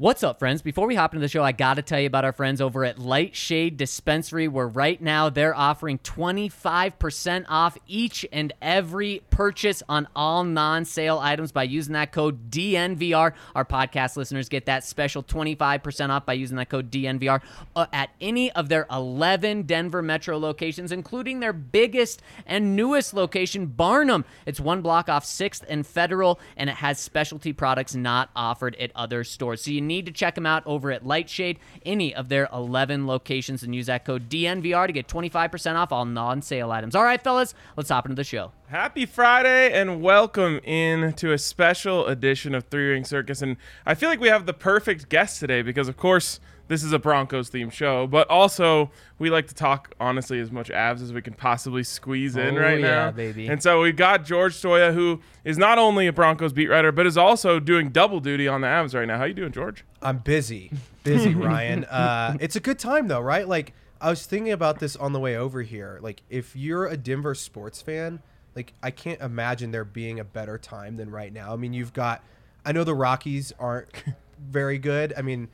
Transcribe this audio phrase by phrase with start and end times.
[0.00, 0.62] What's up, friends?
[0.62, 2.86] Before we hop into the show, I got to tell you about our friends over
[2.86, 10.08] at Lightshade Dispensary, where right now they're offering 25% off each and every purchase on
[10.16, 13.34] all non sale items by using that code DNVR.
[13.54, 17.42] Our podcast listeners get that special 25% off by using that code DNVR
[17.76, 23.66] uh, at any of their 11 Denver metro locations, including their biggest and newest location,
[23.66, 24.24] Barnum.
[24.46, 28.92] It's one block off 6th and Federal, and it has specialty products not offered at
[28.94, 29.60] other stores.
[29.62, 33.62] So you need to check them out over at Lightshade, any of their 11 locations,
[33.62, 36.94] and use that code DNVR to get 25% off all non sale items.
[36.94, 38.52] All right, fellas, let's hop into the show.
[38.68, 43.42] Happy Friday and welcome in to a special edition of Three Ring Circus.
[43.42, 46.38] And I feel like we have the perfect guest today because, of course,
[46.70, 50.68] this is a Broncos themed show, but also we like to talk honestly as much
[50.68, 53.48] Avs as we can possibly squeeze in Oh, right yeah, now, baby.
[53.48, 57.08] And so we've got George Stoia, who is not only a Broncos beat writer, but
[57.08, 59.18] is also doing double duty on the Avs right now.
[59.18, 59.84] How you doing, George?
[60.00, 60.70] I'm busy,
[61.02, 61.86] busy, Ryan.
[61.86, 63.48] Uh, it's a good time though, right?
[63.48, 65.98] Like I was thinking about this on the way over here.
[66.00, 68.22] Like if you're a Denver sports fan,
[68.54, 71.52] like I can't imagine there being a better time than right now.
[71.52, 72.22] I mean, you've got.
[72.64, 73.88] I know the Rockies aren't
[74.38, 75.12] very good.
[75.16, 75.48] I mean,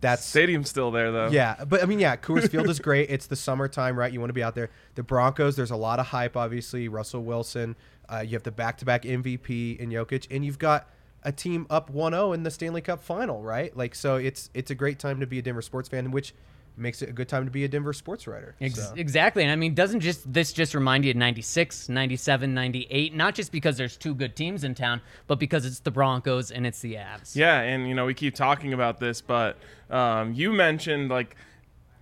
[0.00, 1.28] that's Stadium's still there though.
[1.28, 3.10] yeah, but I mean, yeah, Coors Field is great.
[3.10, 4.12] It's the summertime, right?
[4.12, 4.70] You want to be out there.
[4.94, 6.88] The Broncos, there's a lot of hype, obviously.
[6.88, 7.76] Russell Wilson,
[8.08, 10.88] uh, you have the back-to-back MVP in Jokic, and you've got
[11.22, 13.76] a team up 1-0 in the Stanley Cup final, right?
[13.76, 16.34] Like, so it's it's a great time to be a Denver sports fan, which
[16.76, 18.54] makes it a good time to be a Denver sports writer.
[18.60, 19.42] Ex- So- Exactly.
[19.42, 23.52] And I mean, doesn't just this just remind you of 96, 97, 98, not just
[23.52, 26.94] because there's two good teams in town, but because it's the Broncos and it's the
[26.94, 27.36] Avs.
[27.36, 29.56] Yeah, and you know we keep talking about this, but
[29.90, 31.36] um, you mentioned like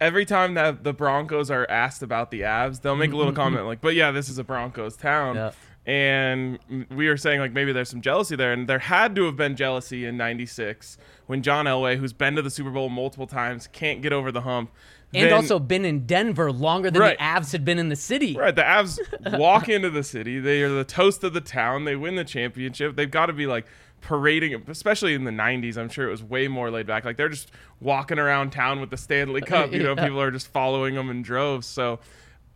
[0.01, 3.67] every time that the Broncos are asked about the Avs, they'll make a little comment
[3.67, 5.55] like, "But yeah, this is a Broncos town." Yep.
[5.89, 6.59] And
[6.95, 9.57] we were saying like maybe there's some jealousy there, and there had to have been
[9.57, 14.03] jealousy in '96 when John Elway, who's been to the Super Bowl multiple times, can't
[14.03, 14.71] get over the hump.
[15.15, 17.17] And Then- also been in Denver longer than Right.
[17.17, 18.35] the Avs had been in the city.
[18.37, 18.99] Right, the Avs
[19.39, 20.39] walk into the city.
[20.39, 21.87] They are the toast of the town.
[21.87, 22.95] They win the championship.
[22.95, 23.65] They've got to be like
[24.03, 25.79] parading, especially in the '90s.
[25.79, 27.07] I'm sure it was way more laid back.
[27.07, 27.51] Like they're just
[27.81, 29.73] walking around town with the Stanley Cup.
[29.73, 30.05] You know, Yeah.
[30.05, 31.67] people are just following them in droves.
[31.67, 31.99] So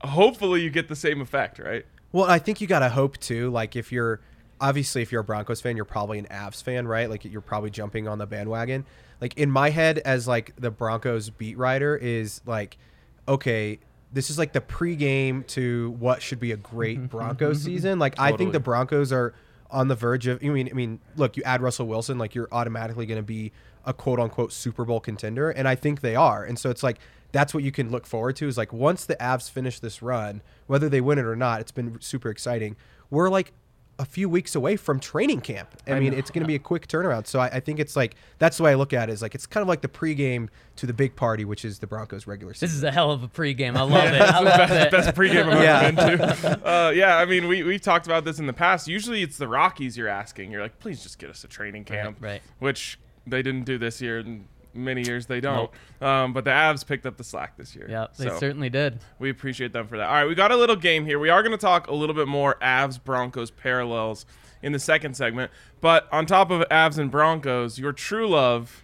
[0.03, 1.87] hopefully you get the same effect, right?
[2.13, 3.51] Well, I think you got to hope too.
[3.51, 4.21] Like if you're
[4.61, 7.11] obviously if you're a Broncos fan, you're probably an Avs fan, right?
[7.11, 8.85] Like you're probably jumping on the bandwagon.
[9.21, 12.79] Like in my head as like the Broncos beat writer is like
[13.29, 13.79] okay,
[14.13, 17.99] this is like the pregame to what should be a great Broncos season.
[17.99, 19.35] Like I think the Broncos are
[19.71, 22.49] on the verge of I mean I mean, look, you add Russell Wilson, like you're
[22.53, 23.53] automatically going to be
[23.85, 26.45] a quote unquote Super Bowl contender and I think they are.
[26.45, 26.99] And so it's like
[27.33, 30.43] that's what you can look forward to is like once the Avs finish this run,
[30.67, 32.77] whether they win it or not, it's been super exciting.
[33.11, 33.53] We're like
[33.99, 35.69] a few weeks away from training camp.
[35.87, 37.27] I, mean, it's going to be a quick turnaround.
[37.27, 39.13] So I, I think it's like that's the way I look at it.
[39.13, 41.87] Is like it's kind of like the pregame to the big party, which is the
[41.87, 42.67] Broncos regular season.
[42.69, 43.77] This is a hell of a pregame.
[43.77, 44.21] I love it.
[44.21, 44.91] I love it.
[44.91, 45.81] Best pregame I've Yeah.
[45.83, 46.61] ever been to.
[46.73, 48.89] Uh, yeah, I mean, we we've talked about this in the past.
[48.89, 50.51] Usually, it's the Rockies you're asking.
[50.51, 52.43] You're like, please just get us a training camp, right.
[52.59, 54.19] Which they didn't do this year.
[54.19, 55.71] And many years they don't.
[56.01, 57.87] Um, but the Avs picked up the slack this year.
[57.89, 58.99] Yeah, they So- certainly did.
[59.19, 60.09] We appreciate them for that.
[60.09, 61.19] All right, we got a little game here.
[61.19, 64.27] We are going to talk a little bit more Avs Broncos parallels
[64.63, 65.51] in the second segment.
[65.81, 68.82] But on top of Avs and Broncos, your true love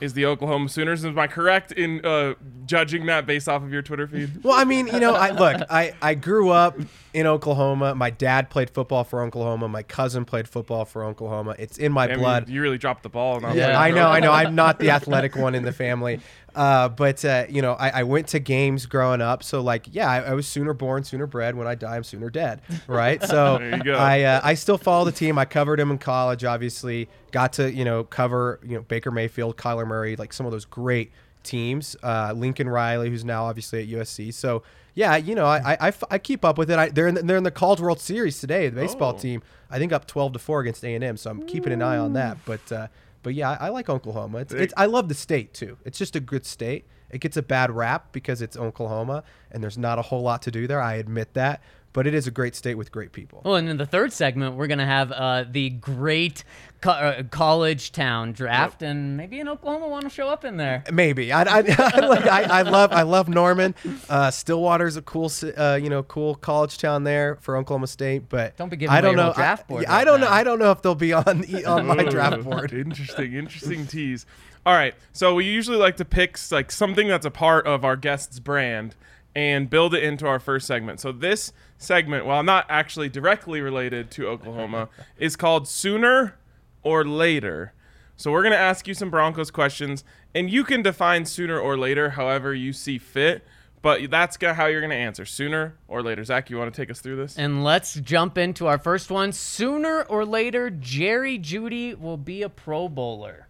[0.00, 1.04] is the Oklahoma Sooners.
[1.04, 2.34] Am I correct in uh,
[2.66, 4.30] judging that based off of your Twitter feed?
[4.46, 6.78] Well, I mean, you know, I look, I, I grew up
[7.12, 7.94] in Oklahoma.
[7.94, 9.68] My dad played football for Oklahoma.
[9.68, 11.56] My cousin played football for Oklahoma.
[11.58, 12.48] It's in my I mean, blood.
[12.48, 13.40] you really dropped the ball.
[13.54, 13.80] Yeah.
[13.80, 14.30] I know, I know.
[14.30, 16.20] I'm not the athletic one in the family.
[16.56, 20.10] Uh, but uh, you know, I, I went to games growing up, so like, yeah,
[20.10, 21.54] I, I was sooner born, sooner bred.
[21.54, 23.22] When I die, I'm sooner dead, right?
[23.22, 23.96] So There you go.
[23.96, 25.38] I uh, I still follow the team.
[25.38, 27.08] I covered him in college, obviously.
[27.30, 30.64] Got to you know cover you know Baker Mayfield, Kyler Murray, like some of those
[30.64, 31.12] great
[31.42, 31.94] teams.
[32.02, 34.32] Uh, Lincoln Riley, who's now obviously at USC.
[34.34, 34.62] So
[34.94, 36.78] yeah, you know, I I keep up with it.
[36.78, 38.70] I, they're in the, they're in the College World Series today.
[38.70, 39.18] The baseball Oh.
[39.18, 41.18] team, I think, up twelve to four against A and M.
[41.18, 42.38] So I'm keeping an eye on that.
[42.46, 42.86] But uh,
[43.26, 44.38] but yeah, I, I like Oklahoma.
[44.38, 45.78] It's, it's I love the state too.
[45.84, 46.86] It's just a good state.
[47.10, 50.52] It gets a bad rap because it's Oklahoma and there's not a whole lot to
[50.52, 50.80] do there.
[50.80, 51.60] I admit that,
[51.96, 53.40] but it is a great state with great people.
[53.42, 56.44] Well, and in the third segment, we're going to have uh, the great
[56.82, 60.84] co- uh, college town draft, and maybe an Oklahoma want to show up in there.
[60.92, 63.74] Maybe I, I, I, like, I, I love I love Norman.
[64.10, 68.58] Uh, Stillwater's a cool uh, you know cool college town there for Oklahoma State, but
[68.58, 70.28] Don't be giving I don't away know whole draft I, board I right don't know.
[70.28, 72.74] I don't know if they'll be on the, on my draft board.
[72.74, 74.26] Interesting, interesting tease.
[74.66, 77.96] All right, so we usually like to pick like something that's a part of our
[77.96, 78.96] guest's brand
[79.36, 80.98] and build it into our first segment.
[80.98, 84.88] So this segment, while not actually directly related to Oklahoma,
[85.18, 86.36] is called Sooner
[86.82, 87.72] or Later.
[88.16, 90.02] So we're gonna ask you some Broncos questions,
[90.34, 93.44] and you can define sooner or later however you see fit.
[93.82, 96.24] But that's how you're gonna answer sooner or later.
[96.24, 97.36] Zach, you want to take us through this?
[97.38, 99.32] And let's jump into our first one.
[99.32, 103.45] Sooner or later, Jerry Jeudy will be a Pro Bowler.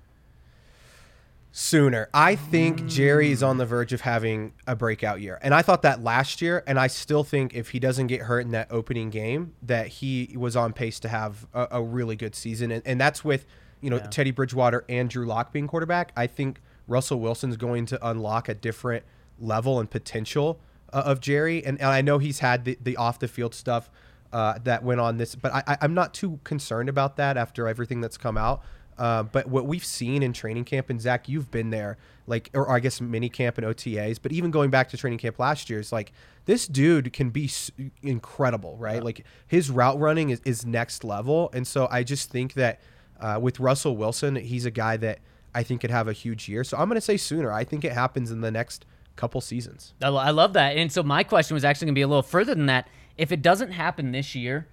[1.58, 2.10] Sooner.
[2.12, 5.38] I think Jerry is on the verge of having a breakout year.
[5.40, 8.40] And I thought that last year, and I still think if he doesn't get hurt
[8.40, 12.34] in that opening game, that he was on pace to have a, a really good
[12.34, 12.70] season.
[12.70, 13.46] And, and that's with,
[13.80, 16.12] you know, Teddy Bridgewater and Drew Lock being quarterback.
[16.14, 19.06] I think Russell Wilson's going to unlock a different
[19.38, 20.60] level and potential
[20.92, 21.64] uh, of Jerry.
[21.64, 23.88] And, and I know he's had the, the off the field stuff
[24.30, 28.02] uh, that went on this, but I, I'm not too concerned about that after everything
[28.02, 28.62] that's come out.
[28.98, 32.70] Uh, but what we've seen in training camp, and Zach, you've been there, like, or
[32.70, 35.78] I guess mini camp and OTAs, but even going back to training camp last year,
[35.80, 36.12] it's like
[36.46, 37.70] this dude can be s-
[38.02, 39.02] incredible, right?
[39.02, 41.50] Like his route running is, is next level.
[41.52, 42.80] And so I just think that
[43.20, 45.18] uh, with Russell Wilson, he's a guy that
[45.54, 46.64] I think could have a huge year.
[46.64, 47.52] So I'm going to say sooner.
[47.52, 49.94] I think it happens in the next couple seasons.
[50.02, 50.76] I, lo- I love that.
[50.76, 52.88] And so my question was actually going to be a little further than that.
[53.16, 54.68] If it doesn't happen this year,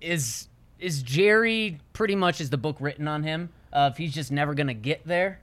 [0.00, 0.48] is
[0.84, 3.48] is Jerry pretty much is the book written on him?
[3.72, 5.40] Uh, if he's just never going to get there.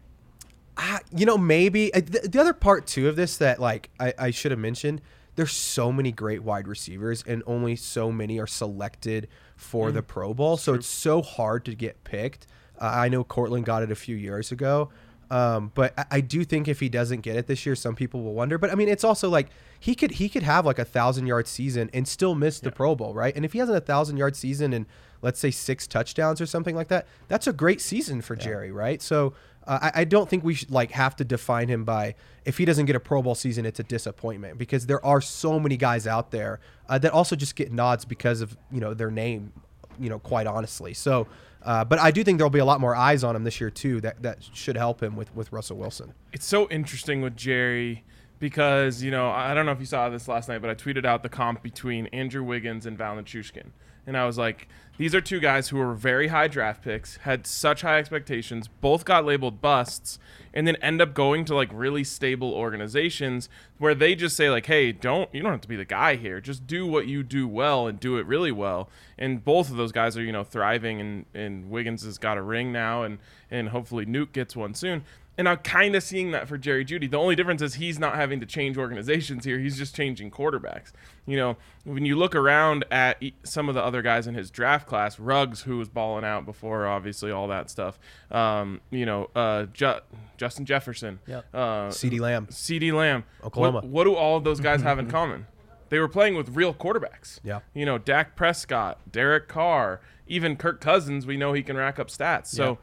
[0.78, 4.14] Ah, you know, maybe uh, the, the other part too of this that like I,
[4.18, 5.02] I should have mentioned.
[5.36, 10.34] There's so many great wide receivers, and only so many are selected for the Pro
[10.34, 10.58] Bowl.
[10.58, 12.48] So it's so hard to get picked.
[12.80, 14.90] Uh, I know Courtland got it a few years ago,
[15.32, 18.22] um, but I, I do think if he doesn't get it this year, some people
[18.22, 18.58] will wonder.
[18.58, 19.48] But I mean, it's also like
[19.80, 22.96] he could he could have like a thousand yard season and still miss the Pro
[22.96, 23.34] Bowl, right?
[23.34, 24.86] And if he has a thousand yard season and
[25.22, 29.02] let's say six touchdowns or something like that, that's a great season for Jerry, right?
[29.02, 29.34] So
[29.66, 32.66] uh, I, I don't think we should like have to define him by if he
[32.66, 36.08] doesn't get a Pro Bowl season, it's a disappointment because there are so many guys
[36.08, 39.54] out there uh, that also just get nods because of you know their name,
[39.98, 40.94] you know, quite honestly.
[40.94, 41.28] So,
[41.64, 43.70] uh, but I do think there'll be a lot more eyes on him this year
[43.70, 44.02] too.
[44.02, 46.14] That that should help him with with Russell Wilson.
[46.34, 48.04] it's so interesting with Jerry
[48.40, 51.06] because you know I don't know if you saw this last night, but I tweeted
[51.06, 53.72] out the comp between Andrew Wiggins and Valeri Nichushkin,
[54.08, 54.68] and I was like,
[55.02, 59.04] these are two guys who were very high draft picks, had such high expectations, both
[59.04, 60.20] got labeled busts,
[60.54, 63.50] and then end up going to like really stable organizations
[63.80, 66.40] where they just say like, hey, don't you don't have to be the guy here,
[66.40, 68.92] just do what you do well and do it really well.
[69.18, 72.44] And both of those guys are you know thriving, and and Wiggins has got a
[72.44, 73.18] ring now, and
[73.50, 75.04] and hopefully Nuke gets one soon.
[75.42, 77.10] And I'm kind of seeing that for Jerry Jeudy.
[77.10, 79.58] The only difference is he's not having to change organizations here.
[79.58, 80.92] He's just changing quarterbacks.
[81.26, 84.52] You know, when you look around at e- some of the other guys in his
[84.52, 87.98] draft class, Ruggs, who was balling out before, obviously, all that stuff.
[88.30, 90.02] Um, you know, uh, Ju-
[90.38, 91.46] Justin Jefferson, Yep.
[91.56, 91.58] uh,
[91.88, 92.46] CeeDee Lamb.
[92.52, 93.24] CeeDee Lamb.
[93.44, 93.78] Oklahoma.
[93.80, 95.48] What, what do all of those guys have in common?
[95.90, 97.40] They were playing with real quarterbacks.
[97.44, 97.62] Yeah.
[97.74, 102.10] You know, Dak Prescott, Derek Carr, even Kirk Cousins, we know he can rack up
[102.10, 102.46] stats.
[102.50, 102.78] So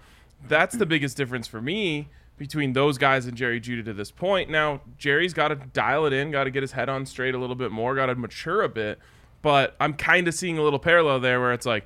[0.49, 4.49] that's the biggest difference for me between those guys and Jerry Jeudy to this point.
[4.49, 7.38] Now, Jerry's got to dial it in, got to get his head on straight a
[7.38, 8.99] little bit more, got to mature a bit.
[9.42, 11.85] But I'm kind of seeing a little parallel there where it's like,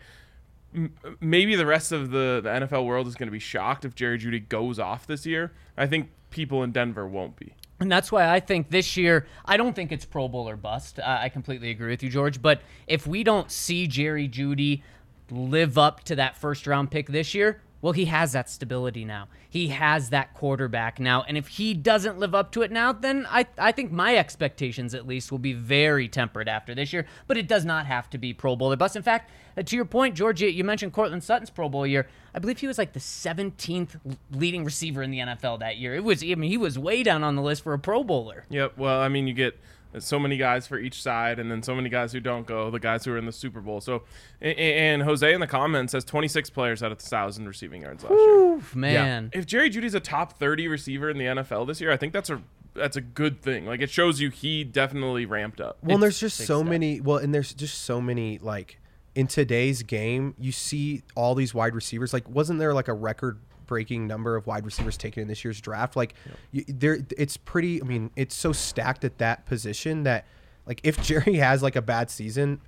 [0.75, 3.94] m- maybe the rest of the, the NFL world is going to be shocked if
[3.94, 5.52] Jerry Jeudy goes off this year.
[5.76, 7.54] I think people in Denver won't be.
[7.80, 11.00] And that's why I think this year, I don't think it's Pro Bowl or bust.
[11.00, 12.40] I I completely agree with you, George.
[12.40, 14.82] But if we don't see Jerry Jeudy
[15.30, 19.27] live up to that first round pick this year, Well, he has that stability now.
[19.51, 21.25] He has that quarterback now.
[21.27, 24.95] And if he doesn't live up to it now, then I, I think my expectations,
[24.95, 27.07] at least, will be very tempered after this year.
[27.27, 28.95] But it does not have to be Pro Bowler bust.
[28.95, 32.07] In fact, uh, to your point, George, you, mentioned Courtland Sutton's Pro Bowl year.
[32.33, 33.99] I believe he was like the 17th
[34.31, 35.97] leading receiver in the NFL that year.
[35.97, 38.45] It was, I mean, he was way down on the list for a Pro Bowler.
[38.49, 38.79] Yep.
[38.79, 39.59] Well, I mean, you get
[39.99, 42.80] so many guys for each side, and then so many guys who don't go, the
[42.80, 43.80] guys who are in the Super Bowl.
[43.80, 44.04] So,
[44.40, 48.12] and, and Jose in the comments says 26 players had a thousand receiving yards last
[48.12, 48.30] year.
[48.30, 49.30] Oof, man.
[49.32, 52.30] If Jerry Jeudy's a top 30 receiver in the NFL this year, I think that's
[52.30, 52.42] a
[52.75, 53.66] that's a good thing.
[53.66, 55.76] Like it shows you he definitely ramped up.
[55.82, 56.66] Well, there's just so stuff.
[56.66, 57.00] many.
[57.00, 58.78] Well, and there's just so many like
[59.14, 62.12] in today's game, you see all these wide receivers.
[62.12, 63.38] Like, wasn't there like a record
[63.73, 65.97] breaking number of wide receivers taken in this year's draft?
[65.97, 66.12] Like,
[66.50, 67.81] you, there, it's pretty.
[67.81, 70.26] I mean, it's so stacked at that position that,
[70.67, 72.61] like, if Jerry has like a bad season,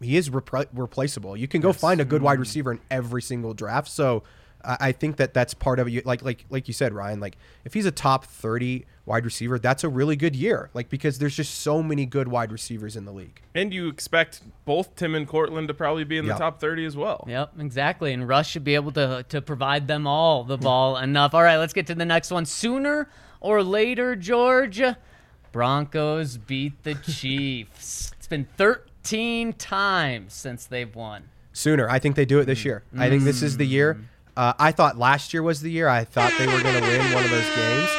[0.00, 1.36] he is repl- replaceable.
[1.36, 2.40] You can go find a good wide mm-hmm.
[2.40, 3.88] receiver in every single draft.
[3.88, 4.24] So.
[4.64, 6.04] I I think that that's part of it.
[6.06, 7.20] Like, like, like you said, Ryan.
[7.20, 10.70] Like, if he's a top thirty wide receiver, that's a really good year.
[10.74, 13.40] Like, because there's just so many good wide receivers in the league.
[13.54, 16.96] And you expect both Tim and Courtland to probably be in the top 30 as
[16.96, 17.24] well.
[17.28, 18.12] Yep, exactly.
[18.12, 21.34] And Russ should be able to to provide them all the ball enough.
[21.34, 22.44] All right, let's get to the next one.
[22.46, 23.08] Sooner
[23.40, 24.80] or later, George,
[25.52, 28.12] Broncos beat the Chiefs.
[28.16, 31.24] It's been 13 times since they've won.
[31.52, 31.88] sooner.
[31.88, 32.84] I think they do it this year.
[32.96, 33.94] I think this is the year.
[33.94, 34.04] Mm.
[34.40, 35.86] Uh, I thought last year was the year.
[35.86, 37.90] I thought they were going to win one of those games,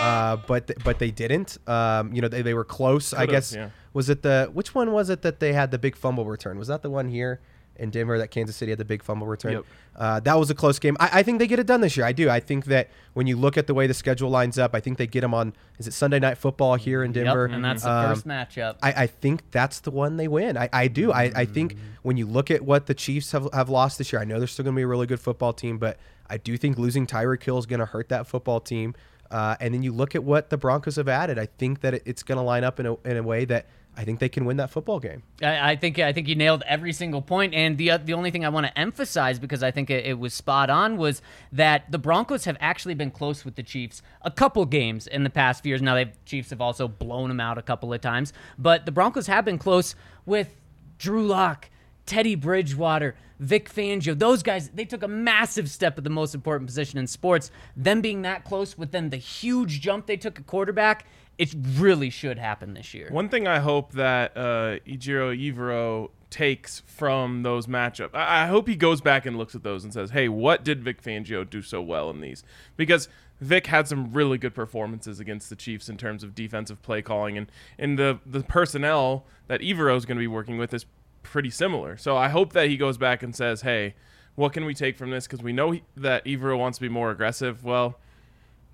[0.00, 1.58] uh, but th- but they didn't.
[1.68, 3.12] Um, you know, they, they were close.
[3.12, 3.68] I Could've, guess yeah.
[3.92, 6.58] was it the which one was it that they had the big fumble return?
[6.58, 7.38] Was that the one here
[7.80, 9.52] in Denver that Kansas City had the big fumble return?
[9.52, 9.64] Yep.
[9.96, 10.96] Uh, that was a close game.
[11.00, 12.06] I, I think they get it done this year.
[12.06, 12.30] I do.
[12.30, 14.98] I think that when you look at the way the schedule lines up, I think
[14.98, 15.52] they get them on.
[15.78, 17.46] Is it Sunday Night Football here in Denver?
[17.48, 18.76] Yep, and that's the Um, first matchup.
[18.82, 20.56] I, I think that's the one they win.
[20.56, 21.10] I, I do.
[21.12, 24.22] I, I think when you look at what the Chiefs have, have lost this year,
[24.22, 26.56] I know they're still going to be a really good football team, but I do
[26.56, 28.94] think losing Tyreek Hill is going to hurt that football team.
[29.30, 31.38] Uh, and then you look at what the Broncos have added.
[31.38, 33.66] I think that it, it's going to line up in a, in a way that
[33.96, 35.22] I think they can win that football game.
[35.42, 37.54] I, I think I think you nailed every single point.
[37.54, 40.18] And the uh, the only thing I want to emphasize because I think it, it
[40.18, 41.20] was spot on was
[41.52, 45.30] that the Broncos have actually been close with the Chiefs a couple games in the
[45.30, 45.82] past few years.
[45.82, 49.26] Now the Chiefs have also blown them out a couple of times, but the Broncos
[49.26, 49.94] have been close
[50.24, 50.54] with
[50.98, 51.68] Drew Lock,
[52.06, 53.16] Teddy Bridgewater.
[53.40, 57.06] Vic Fangio, those guys, they took a massive step at the most important position in
[57.06, 57.50] sports.
[57.74, 61.06] Them being that close with then the huge jump they took at quarterback,
[61.40, 63.08] it really should happen this year.
[63.10, 68.68] One thing I hope that uh, Ejiro Evero takes from those matchups, I-, I hope
[68.68, 71.62] he goes back and looks at those and says, "Hey, what did Vic Fangio do
[71.62, 72.44] so well in these?"
[72.76, 73.08] Because
[73.40, 77.38] Vic had some really good performances against the Chiefs in terms of defensive play calling,
[77.38, 80.84] and and the the personnel that Evero is going to be working with is
[81.22, 81.96] pretty similar.
[81.96, 83.94] So I hope that he goes back and says, "Hey,
[84.34, 86.90] what can we take from this?" Because we know he, that Evero wants to be
[86.90, 87.64] more aggressive.
[87.64, 87.98] Well,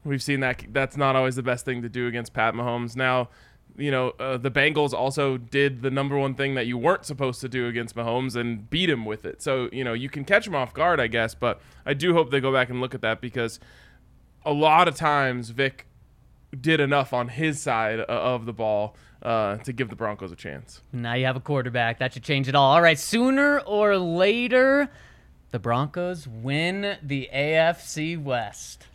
[0.07, 2.95] We've seen that that's not always the best thing to do against Pat Mahomes.
[2.97, 3.29] Now,
[3.77, 7.41] you know, uh, the Bengals also did the number one thing that you weren't supposed
[7.41, 9.43] to do against Mahomes and beat him with it.
[9.43, 12.31] So, you know, you can catch him off guard, I guess, but I do hope
[12.31, 13.61] they go back and look at that because
[14.45, 15.87] a lot of times Vic
[16.59, 20.37] did enough on his side uh, of the ball uh, to give the Broncos a
[20.37, 20.83] chance.
[20.93, 21.99] Now you have a quarterback.
[21.99, 22.73] That should change it all.
[22.73, 24.89] All right, sooner or later,
[25.51, 28.87] the Broncos win the AFC West.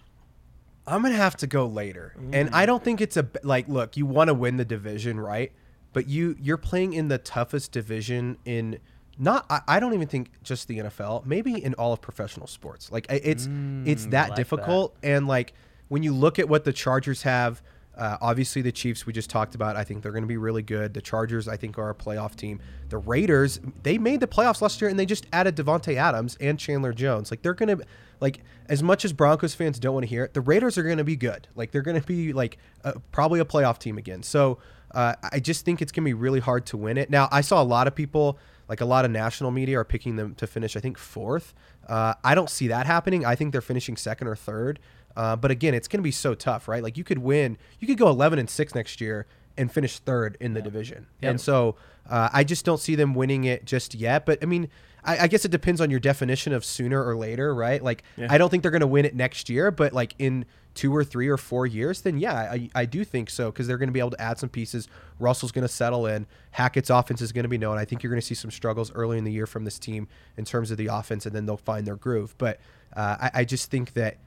[0.91, 2.67] I'm gonna have to go later, and I mm.
[2.67, 3.67] don't think it's a like.
[3.67, 5.51] Look, you want to win the division, right?
[5.93, 8.79] But you you're playing in the toughest division in
[9.17, 9.45] not.
[9.49, 12.91] I, I don't even think just the NFL, maybe in all of professional sports.
[12.91, 13.45] Like it's
[13.85, 15.53] it's mm, that like difficult, and like
[15.87, 17.61] when you look at what the Chargers have.
[17.97, 19.75] Uh, obviously, the Chiefs we just talked about.
[19.75, 20.93] I think they're going to be really good.
[20.93, 22.59] The Chargers, I think, are a playoff team.
[22.89, 26.57] The Raiders, they made the playoffs last year, and they just added Davante Adams and
[26.57, 27.31] Chandler Jones.
[27.31, 27.85] Like they're going to,
[28.21, 30.99] like as much as Broncos fans don't want to hear it, the Raiders are going
[30.99, 31.47] to be good.
[31.55, 34.23] Like they're going to be like uh, probably a playoff team again.
[34.23, 34.59] So
[34.93, 37.09] uh, I just think it's going to be really hard to win it.
[37.09, 40.15] Now I saw a lot of people, like a lot of national media, are picking
[40.15, 40.75] them to finish.
[40.75, 41.53] I think fourth.
[41.87, 43.25] Uh, I don't see that happening.
[43.25, 44.79] I think they're finishing second or third.
[45.15, 46.81] Uh, but again, it's going to be so tough, right?
[46.83, 49.27] Like you could win, you could go 11 and six next year
[49.57, 51.07] and finish third in the division.
[51.29, 51.75] And so
[52.09, 54.25] uh, I just don't see them winning it just yet.
[54.25, 54.69] But I mean,
[55.03, 57.83] I, I guess it depends on your definition of sooner or later, right?
[57.83, 60.95] Like I don't think they're going to win it next year, but like in two
[60.95, 63.89] or three or four years, then yeah, I, I do think so because they're going
[63.89, 64.87] to be able to add some pieces.
[65.19, 66.27] Russell's going to settle in.
[66.51, 67.77] Hackett's offense is going to be known.
[67.77, 70.07] I think you're going to see some struggles early in the year from this team
[70.37, 72.35] in terms of the offense, and then they'll find their groove.
[72.37, 72.59] But
[72.95, 74.17] uh, I, I just think that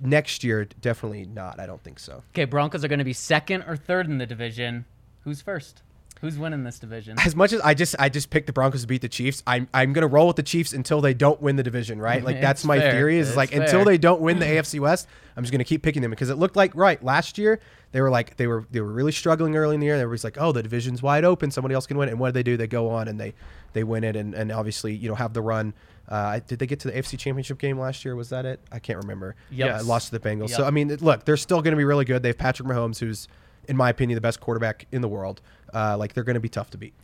[0.00, 1.58] next year, definitely not.
[1.60, 2.22] I don't think so.
[2.34, 4.84] Okay, Broncos are going to be second or third in the division.
[5.24, 5.82] Who's first?
[6.20, 7.16] Who's winning this division?
[7.24, 9.68] as much as I just I just picked the Broncos to beat the Chiefs, I'm
[9.72, 12.24] I'm gonna roll with the Chiefs until they don't win the division, right?
[12.24, 12.90] Like that's my fair.
[12.90, 13.18] theory.
[13.18, 13.62] Is It's like fair.
[13.62, 16.34] until they don't win the AFC West, I'm just gonna keep picking them because it
[16.34, 17.60] looked like right last year
[17.92, 19.94] they were like they were they were really struggling early in the year.
[19.94, 22.08] Everybody's like, oh, the division's wide open, somebody else can win.
[22.08, 22.56] And what do they do?
[22.56, 23.32] They go on and they
[23.72, 25.72] they win it, and and obviously you know have the run.
[26.08, 28.16] Uh, did they get to the AFC Championship game last year?
[28.16, 28.60] Was that it?
[28.72, 29.36] I can't remember.
[29.50, 29.68] Yep.
[29.68, 30.50] Yeah, lost to the Bengals.
[30.50, 32.22] So I mean, look, they're still going to be really good.
[32.22, 33.28] They have Patrick Mahomes, who's
[33.68, 35.42] in my opinion the best quarterback in the world.
[35.74, 36.94] Uh, like they're going to be tough to beat.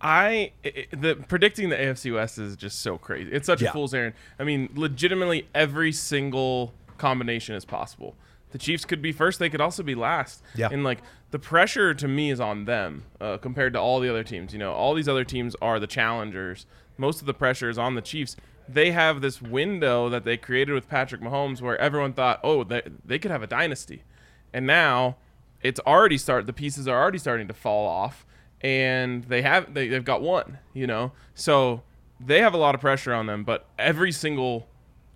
[0.00, 3.30] I i- the predicting the AFC West is just so crazy.
[3.32, 3.70] It's such Yeah.
[3.70, 4.14] a fool's errand.
[4.38, 8.14] I mean, legitimately every single combination is possible.
[8.50, 9.38] The Chiefs could be first.
[9.38, 10.42] They could also be last.
[10.54, 10.68] Yeah.
[10.70, 10.98] And like
[11.30, 14.52] the pressure to me is on them uh, compared to all the other teams.
[14.52, 16.66] You know, all these other teams are the challengers.
[16.96, 18.36] Most of the pressure is on the Chiefs.
[18.68, 22.82] They have this window that they created with Patrick Mahomes where everyone thought, oh, they,
[23.04, 24.04] they could have a dynasty.
[24.52, 25.16] And now
[25.64, 28.24] it's already start the pieces are already starting to fall off
[28.60, 31.82] and they have they, they've got one you know so
[32.20, 34.68] they have a lot of pressure on them but every single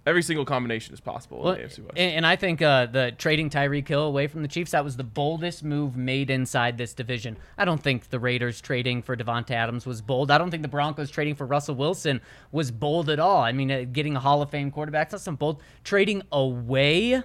[0.09, 1.93] every single combination is possible Well, in the AFC West.
[1.97, 4.97] and, and I think uh, the trading Tyreek Hill away from the Chiefs that was
[4.97, 7.37] the boldest move made inside this division.
[7.57, 10.31] I don't think the Raiders trading for Davante Adams was bold.
[10.31, 12.21] I don't think the Broncos trading for Russell Wilson
[12.53, 13.43] was bold at all.
[13.43, 15.63] I mean, uh, getting a Hall of Fame quarterback that's some bold.
[15.85, 17.23] Trading away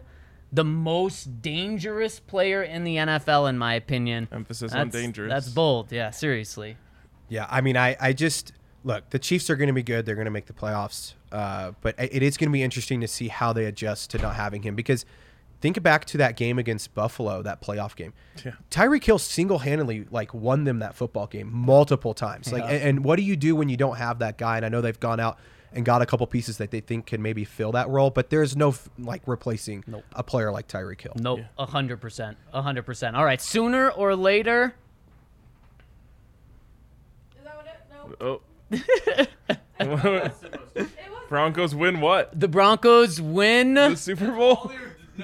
[0.52, 4.28] the most dangerous player in the NFL, in my opinion.
[4.32, 5.30] Emphasis on That's- dangerous.
[5.32, 5.92] That's bold.
[5.92, 6.78] Yeah, seriously.
[7.30, 8.52] Yeah, I mean, I, I just
[8.84, 9.10] look.
[9.10, 10.06] The Chiefs are going to be good.
[10.06, 11.14] They're going to make the playoffs.
[11.34, 14.36] Uh, but it is going to be interesting to see how they adjust to not
[14.36, 15.04] having him because
[15.62, 18.14] think back to that game against Buffalo, that playoff game.
[18.46, 18.52] Yeah.
[18.70, 22.52] Tyreek Hill single-handedly like won them that football game multiple times.
[22.52, 24.58] Like, and, and what do you do when you don't have that guy?
[24.58, 25.40] And I know they've gone out
[25.72, 28.56] and got a couple pieces that they think can maybe fill that role, but there's
[28.56, 31.14] no f- like replacing a player like Tyreek Hill.
[31.16, 33.16] Nope, a hundred percent, a hundred percent.
[33.16, 34.76] All right, sooner or later,
[37.38, 38.20] Is that what it?
[38.22, 38.42] No.
[38.70, 39.28] oh
[39.80, 40.88] It was.
[41.34, 43.74] Broncos win what the Broncos win.
[43.74, 44.72] the Super Bowl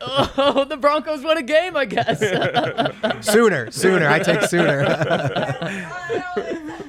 [0.00, 2.18] Oh, the Broncos win a game, I guess.
[3.24, 4.08] Sooner, sooner.
[4.08, 4.82] I take sooner.
[4.82, 4.98] No, it's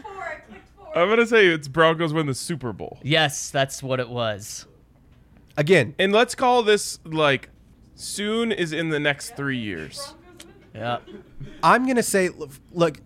[0.02, 0.24] four.
[0.24, 0.98] I clicked four.
[0.98, 4.66] I'm gonna say it's Broncos win the Super Bowl yes, that's what it was.
[5.56, 7.50] Again, and let's call this like
[7.94, 10.16] soon is in the next three years
[10.74, 10.98] Yeah.
[11.62, 13.00] I'm gonna say, look- look,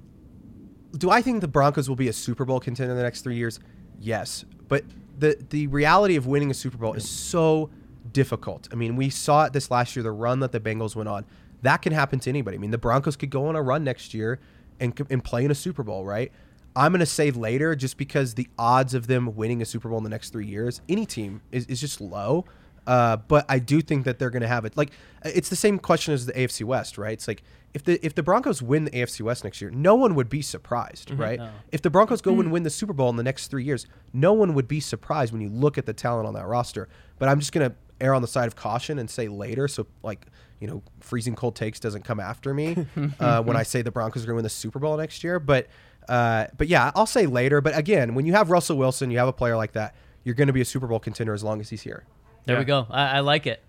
[0.97, 3.35] do I think the Broncos will be a Super Bowl contender in the next three
[3.35, 3.59] years?
[3.99, 4.85] Yes, but
[5.21, 7.69] the the reality of winning a Super Bowl is so
[8.11, 8.67] difficult.
[8.71, 11.25] I mean, we saw it this last year, the run that the Bengals went on.
[11.61, 12.57] That can happen to anybody.
[12.57, 14.39] I mean, the Broncos could go on a run next year
[14.79, 16.31] and and play in a Super Bowl, right?
[16.75, 20.03] I'm gonna say later, just because the odds of them winning a Super Bowl in
[20.03, 22.45] the next three years, any team is, is just low.
[22.87, 24.75] Uh, but I do think that they're going to have it.
[24.75, 24.89] Like
[25.23, 27.13] it's the same question as the AFC West, right?
[27.13, 27.43] It's like
[27.73, 30.41] if the if the Broncos win the AFC West next year, no one would be
[30.41, 31.39] surprised, right?
[31.71, 34.33] If the Broncos go and win the Super Bowl in the next three years, no
[34.33, 36.89] one would be surprised when you look at the talent on that roster.
[37.19, 39.87] But I'm just going to err on the side of caution and say later, so
[40.03, 40.25] like
[40.59, 42.85] you know, freezing cold takes doesn't come after me
[43.19, 45.39] uh, when I say the Broncos are going to win the Super Bowl next year.
[45.39, 45.67] But
[46.09, 47.61] uh, but yeah, I'll say later.
[47.61, 50.47] But again, when you have Russell Wilson, you have a player like that, you're going
[50.47, 52.03] to be a Super Bowl contender as long as he's here.
[52.45, 52.59] There Yeah.
[52.59, 52.87] we go.
[52.89, 53.61] I, I like it.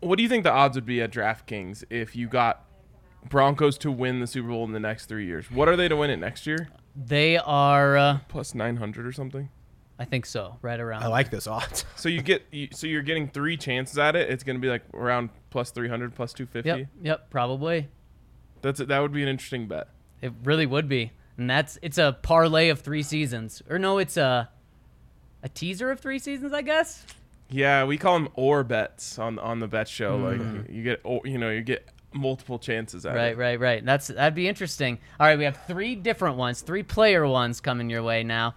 [0.00, 2.64] what do you think the odds would be at DraftKings if you got
[3.28, 5.96] Broncos to win the Super Bowl in the next three years what are they to
[5.96, 9.48] win it next year They are, uh, plus 900 or something
[9.98, 11.04] I think so, right around.
[11.04, 11.84] I like those odds.
[11.96, 14.28] So you get you, so you're getting three chances at it.
[14.28, 16.68] It's going to be like around plus 300, plus 250.
[16.68, 17.88] Yep, yep, probably.
[18.60, 19.88] That's that would be an interesting bet.
[20.20, 24.16] It really would be, and that's it's a parlay of three seasons, or no, it's
[24.16, 24.50] a
[25.42, 27.06] a teaser of three seasons, I guess.
[27.48, 30.18] Yeah, we call them or bets on on the bet show.
[30.18, 30.58] Mm.
[30.58, 33.36] Like you get or, you know you get multiple chances at Right, it.
[33.36, 33.60] right, right.
[33.60, 33.84] right.
[33.84, 34.98] That's that'd be interesting.
[35.20, 38.54] All right, we have three different ones, three player ones coming your way now.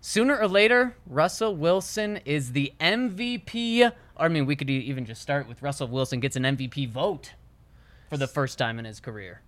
[0.00, 3.84] Sooner or later, Russell Wilson is the MVP.
[4.16, 6.88] Or, I mean, we could e- even just start with Russell Wilson gets an MVP
[6.90, 7.34] vote
[8.10, 9.42] for the first time in his career.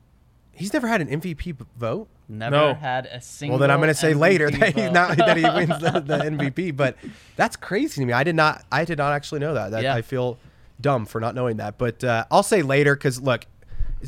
[0.53, 2.07] He's never had an MVP b- vote.
[2.29, 2.75] Never No.
[2.75, 3.55] had a single.
[3.55, 6.01] Well, then I'm going to say later MVP that he's not that he wins the,
[6.07, 6.77] the MVP.
[6.77, 6.97] But
[7.35, 8.13] that's crazy to me.
[8.13, 8.65] I did not.
[8.71, 9.73] I did not actually know that.
[9.73, 9.95] that Yeah.
[9.97, 10.39] I feel
[10.85, 11.79] dumb for not knowing that.
[11.79, 13.47] But uh, I'll say later because look,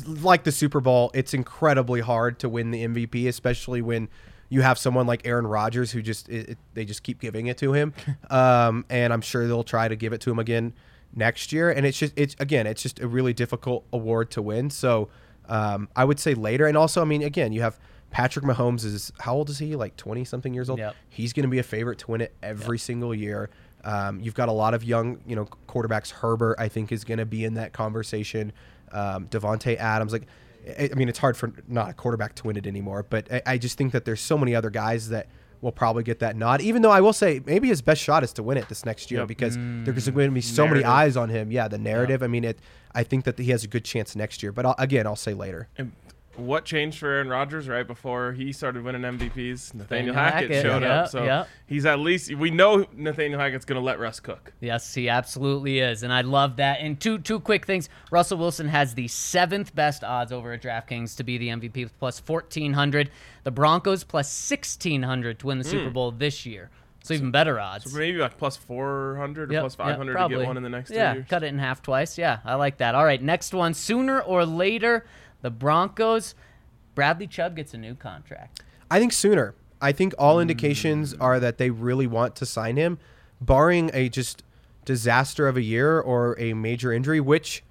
[0.05, 4.07] like the Super Bowl, it's incredibly hard to win the MVP, especially when
[4.49, 7.57] you have someone like Aaron Rodgers who just it, it- they just keep giving it
[7.57, 7.93] to him.
[8.29, 10.73] Um, and I'm sure they'll try to give it to him again
[11.15, 11.71] next year.
[11.71, 14.69] And it's just it's again it's just a really difficult award to win.
[14.69, 15.09] So
[15.49, 16.67] um, I would say later.
[16.67, 17.79] And also, I mean, again, you have
[18.11, 19.75] Patrick Mahomes is how old is he?
[19.75, 20.79] Like 20 something years old.
[20.79, 20.95] Yep.
[21.09, 23.49] He's going to be a favorite to win it every single year.
[23.87, 26.11] Um, you've got a lot of young, you know, quarterbacks.
[26.11, 28.51] Herbert, I think, is going to be in that conversation.
[28.91, 30.27] Um, Davante Adams, like
[30.79, 33.41] I I mean, it's hard for not a quarterback to win it anymore, but I,
[33.53, 35.27] I just think that there's so many other guys that
[35.61, 36.61] will probably get that nod.
[36.61, 39.09] Even though I will say maybe his best shot is to win it this next
[39.09, 39.27] year Yep.
[39.27, 41.51] because there's going to be so many eyes on him.
[41.51, 42.21] Yeah, the narrative.
[42.21, 42.59] I mean, it.
[42.93, 44.51] I think that he has a good chance next year.
[44.51, 45.67] But I'll, again, I'll say later.
[45.77, 45.93] And
[46.37, 49.73] what changed for Aaron Rodgers right before he started winning MVPs?
[49.73, 51.09] Nathaniel Nathaniel Hackett, Hackett, showed yeah, up.
[51.09, 51.45] So yeah.
[51.65, 54.53] he's at least we know Nathaniel Hackett's going to let Russ cook.
[54.59, 56.79] Yes, he absolutely is, and I love that.
[56.81, 61.15] And two two quick things: Russell Wilson has the seventh best odds over at DraftKings
[61.17, 63.09] to be the MVP, plus fourteen hundred.
[63.43, 65.71] The Broncos plus sixteen hundred to win the hmm.
[65.71, 66.69] Super Bowl this year,
[67.07, 67.89] so even better odds.
[67.89, 70.37] So maybe like plus 400 or Yep, plus yep, 500 to probably.
[70.39, 71.29] get one in the next yeah, two years.
[71.29, 72.17] cut it in half twice.
[72.17, 72.95] Yeah, I like that.
[72.95, 73.73] All right, next one.
[73.73, 75.05] Sooner or later,
[75.41, 76.35] the Broncos.
[76.95, 78.61] Bradley Chubb gets a new contract.
[78.89, 79.53] I think sooner.
[79.79, 82.97] I think all indications are that they really want to sign him,
[83.39, 84.43] barring a just
[84.85, 87.63] disaster of a year or a major injury, which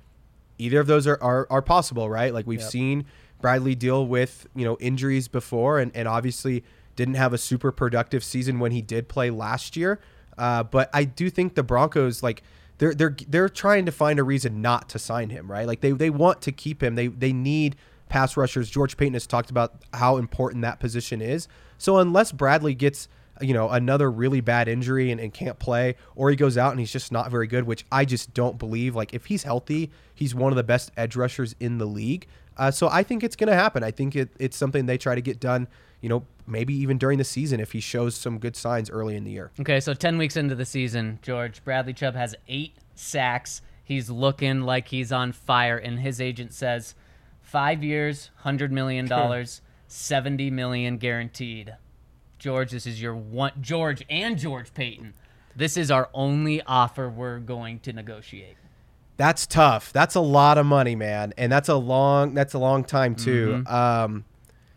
[0.59, 2.33] either of those are, are, are possible, right?
[2.33, 3.07] Like we've seen
[3.41, 6.63] Bradley deal with, you know, injuries before and, and obviously
[6.95, 10.01] didn't have a super productive season when he did play last year.
[10.39, 12.43] Uh, but I do think the Broncos like
[12.79, 15.67] they're they're they're trying to find a reason not to sign him, right?
[15.67, 16.95] Like they, they want to keep him.
[16.95, 17.77] They they need
[18.09, 18.71] pass rushers.
[18.71, 21.49] George Paton has talked about how important that position is.
[21.79, 23.09] So unless Bradley gets
[23.41, 26.81] you know another really bad injury and, and can't play, or he goes out and
[26.81, 28.95] he's just not very good, which I just don't believe.
[28.95, 32.27] Like if he's healthy, he's one of the best edge rushers in the league.
[32.57, 33.85] Uh, so I think it's going to happen.
[33.85, 35.69] I think it, it's something they try to get done.
[36.01, 39.25] You know, maybe even during the season if he shows some good signs early in
[39.25, 39.51] the year.
[39.61, 43.63] Okay, so 10 weeks into the season, George, Bradley Chubb has eight sacks.
[43.85, 46.95] He's looking like he's on fire, and his agent says
[47.41, 49.09] five years, $100 million,
[49.87, 51.75] 70 million guaranteed.
[52.39, 53.53] George, this is your one.
[53.61, 55.15] George and George Paton.
[55.55, 58.57] This is our only offer we're going to negotiate.
[59.17, 59.93] That's tough.
[59.93, 63.65] That's a lot of money, man, and that's a long that's a long time too.
[63.67, 64.25] Um,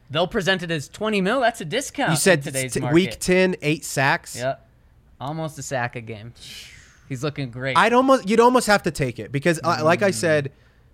[0.10, 1.40] They'll present it as 20 mil.
[1.42, 2.12] That's a discount.
[2.12, 4.36] you said today's t- week 10, eight sacks.
[4.36, 4.66] Yep.
[5.22, 6.34] Almost a sack a game.
[7.08, 7.78] He's looking great.
[7.78, 10.06] I'd almost you'd almost have to take it because, uh, like Mm.
[10.08, 10.52] I said,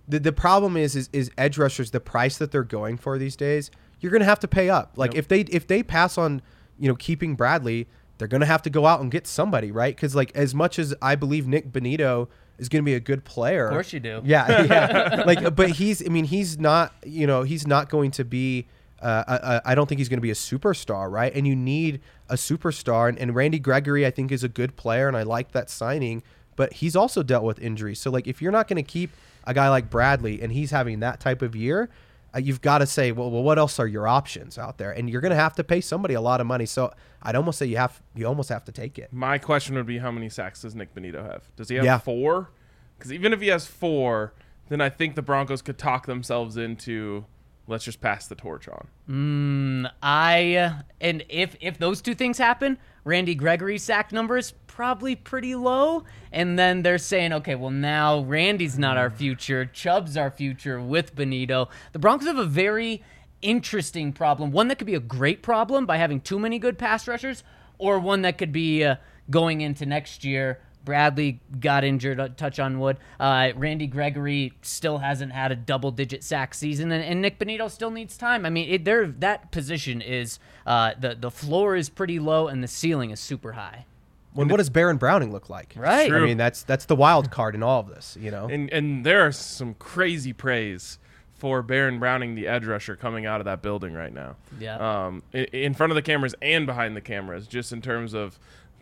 [0.08, 3.36] the the problem is, is is edge rushers the price that they're going for these
[3.36, 3.70] days.
[4.00, 4.92] You're gonna have to pay up.
[4.96, 6.42] Like if they if they pass on,
[6.78, 7.86] you know, keeping Bradley,
[8.18, 9.94] they're gonna have to go out and get somebody, right?
[9.94, 13.66] Because like as much as I believe Nik Bonitto is gonna be a good player,
[13.66, 14.22] Of course you do.
[14.24, 15.22] Yeah, yeah.
[15.26, 16.04] like, but he's.
[16.04, 16.94] I mean, he's not.
[17.04, 18.66] You know, he's not going to be.
[19.02, 21.32] Uh, a- a- I don't think he's going to be a superstar, right?
[21.34, 23.08] And you need a superstar.
[23.08, 26.22] And, and Randy Gregory, I think, is a good player, and I like that signing.
[26.56, 28.00] But he's also dealt with injuries.
[28.00, 29.10] So, like, if you're not going to keep
[29.46, 31.90] a guy like Bradley, and he's having that type of year,
[32.34, 34.90] uh, you've got to say, well, well, what else are your options out there?
[34.92, 36.64] And you're going to have to pay somebody a lot of money.
[36.64, 39.12] So, I'd almost say you have, you almost have to take it.
[39.12, 41.42] My question would be how many sacks does Nik Bonitto have?
[41.56, 41.98] Does he have Yeah.
[41.98, 42.48] four?
[42.96, 44.32] Because even if he has four,
[44.70, 47.26] then I think the Broncos could talk themselves into
[47.66, 49.90] let's just pass the torch on.
[50.02, 55.16] I uh, and if if those two things happen, Randy Gregory's sack number is probably
[55.16, 60.30] pretty low, and then they're saying, okay, well now Randy's not our future, Chubb's our
[60.30, 61.68] future with Bonitto.
[61.92, 63.02] The Broncos have a very
[63.42, 67.06] interesting problem, one that could be a great problem by having too many good pass
[67.08, 67.42] rushers,
[67.78, 68.96] or one that could be uh,
[69.30, 70.60] going into next year.
[70.86, 72.96] Bradley got injured, uh, touch on wood.
[73.20, 77.70] Uh, Randy Gregory still hasn't had a double digit sack season, and, and Nik Bonitto
[77.70, 78.46] still needs time.
[78.46, 82.62] I mean, it, there that position is uh, the the floor is pretty low and
[82.62, 83.84] the ceiling is super high.
[84.32, 85.74] When what does Baron Browning look like?
[85.76, 86.10] Right.
[86.10, 88.16] I mean, that's that's the wild card in all of this.
[88.18, 88.48] You know.
[88.48, 90.98] And and there are some crazy praise
[91.34, 94.36] for Baron Browning, the edge rusher, coming out of that building right now.
[94.58, 94.76] Yeah.
[95.06, 98.38] Um, in, in front of the cameras and behind the cameras, just in terms of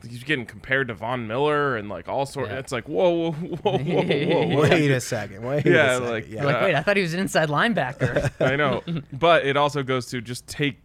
[0.06, 2.50] he's getting compared to Von Miller and like all sorts.
[2.50, 2.58] Yeah.
[2.58, 4.60] It's like whoa, whoa, whoa, whoa, whoa, whoa.
[4.70, 5.42] Wait a second.
[5.44, 6.10] Wait Yeah, a second.
[6.10, 6.34] like- yeah.
[6.42, 8.30] You're like, wait, I thought he was an inside linebacker.
[8.40, 10.78] I know, but it also goes to just take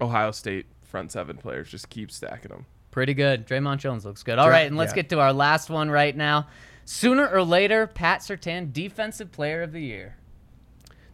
[0.00, 2.66] Ohio State front seven players, just keep stacking them.
[2.90, 3.46] Pretty good.
[3.46, 4.38] Draymond Jones looks good.
[4.38, 4.96] All right, and let's yeah.
[5.02, 6.46] get to our last one right now.
[6.86, 10.16] Sooner or later, Pat Surtain, Defensive Player of the Year.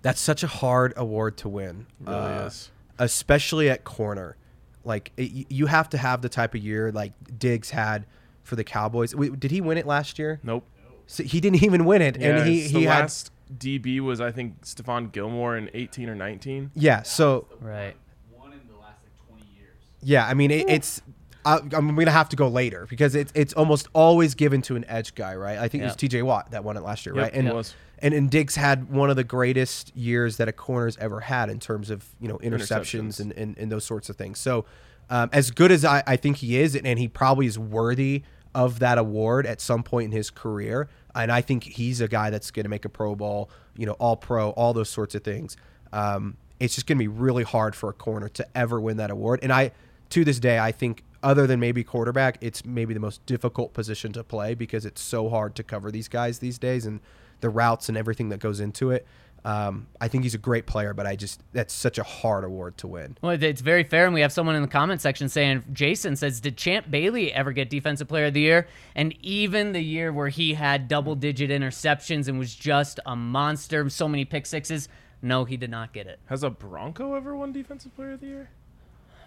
[0.03, 2.71] That's such a hard award to win, Really uh, is.
[2.99, 4.37] especially at corner.
[4.85, 8.07] Like it, you have to have the type of year like Diggs had
[8.43, 9.15] for the Cowboys.
[9.15, 10.41] Wait, did he win it last year?
[10.43, 10.65] Nope.
[11.07, 14.33] So he didn't even win it, Yeah, and he he had last DB was I
[14.33, 16.71] think Stephon Gilmore in 18 or 19.
[16.75, 17.03] yeah.
[17.03, 17.95] So Right.
[18.31, 19.77] One in the last like 20 years.
[20.03, 21.03] yeah, I mean it, it's.
[21.45, 24.85] I, I'm gonna have to go later because it's it's almost always given to an
[24.89, 25.59] edge guy, right?
[25.59, 26.23] I think it was T.J.
[26.23, 27.33] Watt that won it last year, Yep, right?
[27.35, 27.75] And it was.
[27.99, 31.59] and and Diggs had one of the greatest years that a corner's ever had in
[31.59, 33.21] terms of you know interceptions, Interceptions.
[33.21, 34.39] And, and and those sorts of things.
[34.39, 34.65] So
[35.11, 38.23] um, as good as I, I think he is, and, and he probably is worthy
[38.55, 42.31] of that award at some point in his career, and I think he's a guy
[42.31, 45.25] that's going to make a Pro Bowl, you know, All Pro, all those sorts of
[45.25, 45.57] things.
[45.93, 49.11] Um, it's just going to be really hard for a corner to ever win that
[49.11, 49.41] award.
[49.43, 49.73] And I,
[50.11, 54.13] to this day, I think other than maybe quarterback, it's maybe the most difficult position
[54.13, 57.01] to play because it's so hard to cover these guys these days and
[57.41, 59.07] the routes and everything that goes into it.
[59.45, 62.77] Um, I think he's a great player, but I just that's such a hard award
[62.79, 63.17] to win.
[63.23, 66.41] Well, it's very fair, and we have someone in the comment section saying, Jason says,
[66.41, 68.69] did Champ Bailey ever get Defensive Player of the Year?
[68.95, 74.07] And even the year where he had double-digit interceptions and was just a monster, so
[74.07, 74.89] many pick sixes,
[75.23, 76.21] no, he did not get it.
[76.27, 78.51] Has a Bronco ever won Defensive Player of the Year?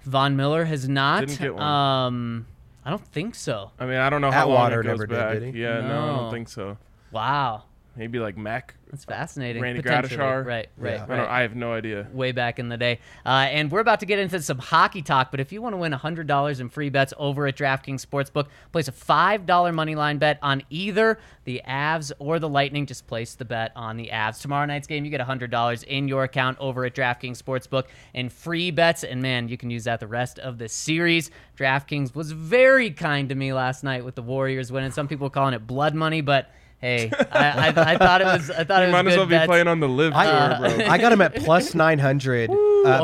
[0.06, 1.28] Von Miller has not.
[1.28, 1.64] Didn't get one.
[1.64, 2.48] Um,
[2.84, 3.72] I don't think so.
[3.80, 5.40] I mean, I don't know how long Atwater it goes never did, back.
[5.40, 5.62] did he?
[5.62, 6.04] Yeah, no.
[6.04, 6.78] I don't think so.
[7.12, 7.64] Wow,
[7.98, 8.76] Maybe like Mac.
[8.92, 9.62] that's fascinating.
[9.62, 10.18] Randy Potentially.
[10.18, 10.46] Gradishar.
[10.46, 11.04] Right, right, Yeah.
[11.04, 11.18] I, right.
[11.18, 12.08] don't, I have no idea.
[12.14, 13.00] way back in the day.
[13.26, 15.78] Uh, and we're about to get into some hockey talk, but if you want to
[15.78, 20.40] win $100 in free bets over at DraftKings Sportsbook, place a $5 money line bet
[20.42, 22.86] on either the Avs or the Lightning.
[22.86, 24.42] Just place the bet on the Avs.
[24.42, 28.72] Tomorrow night's game, you get $100 in your account over at DraftKings Sportsbook and free
[28.72, 29.04] bets.
[29.04, 31.32] And man, you can use that the rest of the series.
[31.58, 34.92] DraftKings was very kind to me last night with the Warriors winning.
[34.92, 36.50] Some people are calling it blood money, but.
[36.86, 38.52] Hey, I, I, I thought it was.
[38.52, 39.48] I thought it was might as good well be bets.
[39.48, 40.86] playing on the live tour, I, bro.
[40.86, 42.54] I got him at plus 900 uh,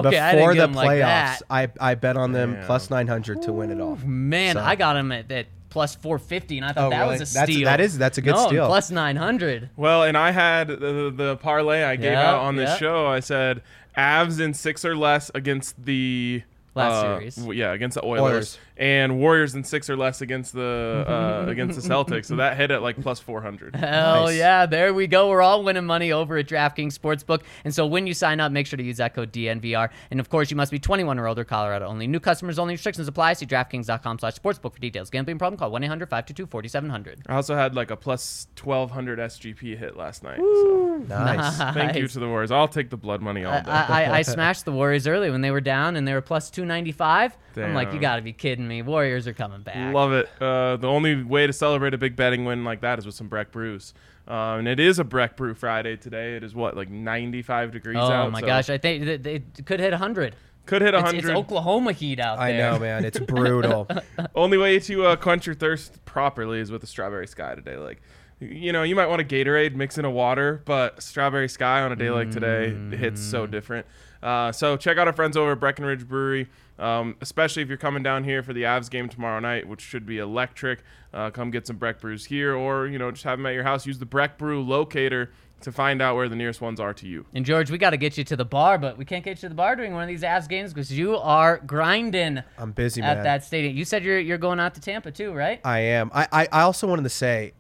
[0.05, 1.41] okay, before the him like playoffs.
[1.49, 2.65] I, I bet on them Damn.
[2.67, 3.95] plus 900 to win it all.
[4.05, 7.17] Man, So- I got him at, at plus 450, and I thought Oh, that really?
[7.19, 7.65] was a That's- steal.
[7.65, 8.67] that is- that's a good no, steal.
[8.67, 9.71] Plus 900.
[9.75, 12.77] Well, and I had the, the parlay I gave Yeah, out on this yeah.
[12.77, 13.07] show.
[13.07, 13.63] I said
[13.97, 16.43] Avs in six or less against the
[16.75, 17.57] Last uh, series.
[17.57, 18.21] Yeah, against the Oilers.
[18.21, 18.59] Oilers.
[18.77, 22.25] And Warriors in six or less against the uh, against the Celtics.
[22.25, 23.75] So that hit at like plus four hundred.
[23.75, 24.37] Hell Nice.
[24.37, 25.29] yeah, there we go.
[25.29, 27.41] We're all winning money over at DraftKings Sportsbook.
[27.63, 29.89] And so when you sign up, make sure to use that code DNVR.
[30.09, 32.07] And of course, you must be 21 or older, Colorado only.
[32.07, 32.73] New customers only.
[32.73, 33.33] Restrictions apply.
[33.33, 35.09] See DraftKings.com slash sportsbook for details.
[35.09, 35.57] Gambling problem?
[35.57, 37.17] Call 1-800-522-4700.
[37.27, 40.37] I also had like a plus twelve hundred SGP hit last night.
[40.39, 41.57] So Nice.
[41.73, 42.51] thank you to the Warriors.
[42.51, 43.71] I'll take the blood money all I, day.
[43.71, 47.37] I, I smashed the Warriors early when they were down and they were plus 295.
[47.57, 48.81] I'm like, you got to be kidding me.
[48.81, 49.93] Warriors are coming back.
[49.93, 50.29] Love it.
[50.41, 53.27] Uh, the only way to celebrate a big betting win like that is with some
[53.27, 53.93] Breck brews.
[54.27, 56.35] Uh, and it is a Breck Brew Friday today.
[56.35, 58.27] It is what, like 95 degrees Oh out?
[58.27, 60.35] Oh my so gosh, I think it, it could hit 100.
[60.67, 61.17] Could hit 100.
[61.17, 62.47] it's Oklahoma heat out there.
[62.47, 63.03] I know, man.
[63.03, 63.87] It's brutal.
[64.35, 67.77] Only way to uh, quench your thirst properly is with a strawberry sky today.
[67.77, 67.99] Like,
[68.39, 71.91] you know, you might want a Gatorade mix in a water, but strawberry sky on
[71.91, 73.51] a day like today it hits so Mm.
[73.51, 73.85] different.
[74.21, 76.47] Uh, so check out our friends over at Breckenridge Brewery,
[76.81, 80.05] um, especially if you're coming down here for the Avs game tomorrow night, which should
[80.05, 80.83] be electric.
[81.13, 83.63] Uh, come get some Breck brews here, or you know, just have them at your
[83.63, 83.85] house.
[83.85, 87.23] Use the Breck Brew locator to find out where the nearest ones are to you.
[87.35, 89.41] And George, we got to get you to the bar, but we can't get you
[89.41, 93.01] to the bar during one of these Avs games because you are grinding I'm busy,
[93.03, 93.23] at man.
[93.25, 93.75] that stadium.
[93.77, 95.61] You said you're you're going out to Tampa too, right?
[95.63, 96.09] I am.
[96.15, 97.53] I, I, I also wanted to say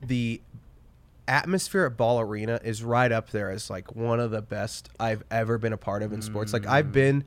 [0.00, 0.40] the
[1.26, 5.22] atmosphere at Ball Arena is right up there as like one of the best I've
[5.30, 6.52] ever been a part of in sports.
[6.52, 6.70] Like Mm.
[6.70, 7.24] I've been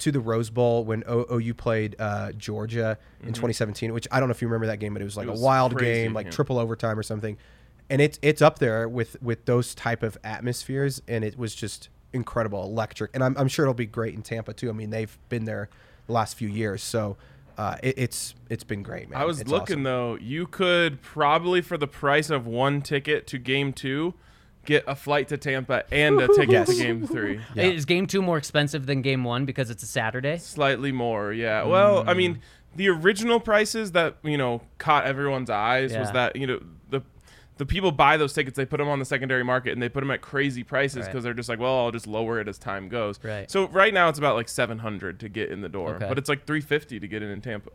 [0.00, 3.28] to the Rose Bowl when OU played uh, Georgia Mm-hmm.
[3.28, 5.26] in 2017, which I don't know if you remember that game, but it was like
[5.26, 6.30] It was a wild crazy, game, like yeah.
[6.32, 7.36] triple overtime or something.
[7.90, 11.88] And it's it's up there with with those type of atmospheres, and it was just
[12.12, 13.10] incredible, electric.
[13.14, 14.68] And I'm, I'm sure it'll be great in Tampa too.
[14.70, 15.68] I mean, they've been there
[16.06, 17.16] the last few years, so
[17.58, 19.20] uh, it, it's it's been great, man.
[19.20, 19.82] I was It's looking awesome.
[19.82, 20.14] though.
[20.20, 24.14] You could probably, for the price of one ticket to Game Two,
[24.64, 26.68] get a flight to Tampa and a ticket Yes.
[26.68, 27.40] to Game Three.
[27.54, 27.64] Yeah.
[27.64, 30.36] Is game two more expensive than game one because it's a Saturday?
[30.38, 31.62] Slightly more, yeah.
[31.64, 32.16] Well, I Mm.
[32.16, 32.38] mean,
[32.76, 37.02] the original prices that you know caught everyone's eyes was that you know the
[37.56, 40.00] the people buy those tickets, they put them on the secondary market and they put
[40.00, 41.06] them at crazy prices Right.
[41.06, 43.18] because they're just like, well, I'll just lower it as time goes.
[43.22, 43.50] Right.
[43.50, 46.06] So right now it's about like seven hundred to get in the door, Okay.
[46.08, 47.70] but it's like three fifty to get in in Tampa.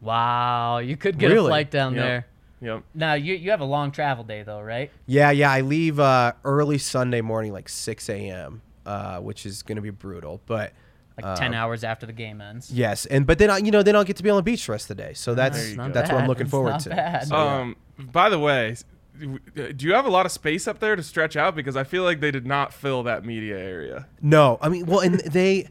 [0.00, 2.04] Wow, you could get a flight down Yep.
[2.04, 2.26] there.
[2.64, 2.82] Yep.
[2.94, 4.90] Now you you have a long travel day though, right?
[5.06, 5.50] Yeah, yeah.
[5.50, 9.90] I leave uh, early Sunday morning, like 6 a.m., uh, which is going to be
[9.90, 10.40] brutal.
[10.46, 10.72] But
[11.22, 12.70] Like ten hours after the game ends.
[12.72, 14.66] yes, and but then I, you know, then I'll get to be on the beach
[14.66, 15.12] the rest of the day.
[15.14, 15.88] So that's There you go.
[15.90, 16.88] that's what I'm looking It's forward not to.
[16.90, 17.28] bad.
[17.28, 17.54] So, yeah.
[17.60, 17.76] Um.
[17.98, 18.74] By the way,
[19.20, 21.54] do you have a lot of space up there to stretch out?
[21.54, 24.06] Because I feel like they did not fill that media area.
[24.20, 25.68] No, I mean, well, and they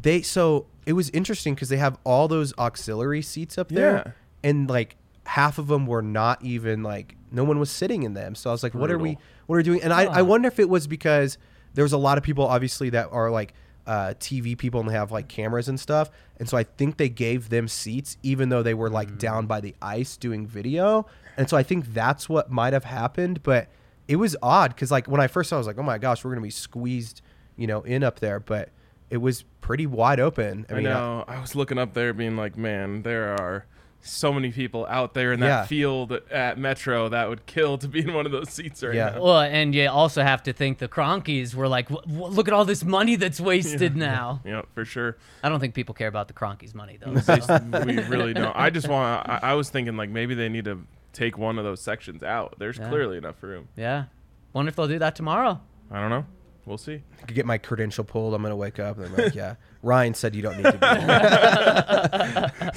[0.00, 4.12] they so it was interesting because they have all those auxiliary seats up there, Yeah.
[4.48, 8.34] and like half of them were not even like no one was sitting in them.
[8.34, 9.82] So I was like, what are we what are we doing?
[9.82, 11.38] And I I wonder if it was because
[11.74, 13.54] there was a lot of people obviously that are like.
[13.86, 17.10] Uh, TV people and they have like cameras and stuff, and so I think they
[17.10, 19.18] gave them seats even though they were like Mm.
[19.18, 21.04] down by the ice doing video,
[21.36, 23.42] and so I think that's what might have happened.
[23.42, 23.68] But
[24.08, 25.98] it was odd because like when I first saw, it, I was like, oh my
[25.98, 27.20] gosh, we're gonna be squeezed,
[27.58, 28.40] you know, in up there.
[28.40, 28.70] But
[29.10, 30.64] it was pretty wide open.
[30.70, 31.22] I I, mean, know.
[31.28, 33.66] I was looking up there, being like, man, there are
[34.06, 35.64] so many people out there in that Yeah.
[35.66, 39.10] field at Metro that would kill to be in one of those seats right Yeah.
[39.10, 39.22] now.
[39.22, 42.52] Well, and you also have to think the Kroenkes were like, "W- w- look at
[42.54, 44.40] all this money that's wasted now.
[44.44, 45.16] Yeah, for sure.
[45.42, 47.14] I don't think people care about the Kroenkes' money though.
[47.20, 47.58] So.
[47.86, 48.54] we really don't.
[48.54, 49.28] I just want.
[49.28, 52.56] I, I was thinking like maybe they need to take one of those sections out.
[52.58, 52.88] There's Yeah.
[52.90, 53.68] clearly enough room.
[53.76, 54.04] yeah,
[54.52, 55.60] wonder if they'll do that tomorrow.
[55.90, 56.26] I don't know.
[56.66, 57.02] We'll see.
[57.22, 58.34] I could get my credential pulled.
[58.34, 59.54] I'm gonna wake up and I'm like, yeah.
[59.84, 60.72] Ryan said you don't need to.
[60.72, 60.78] Be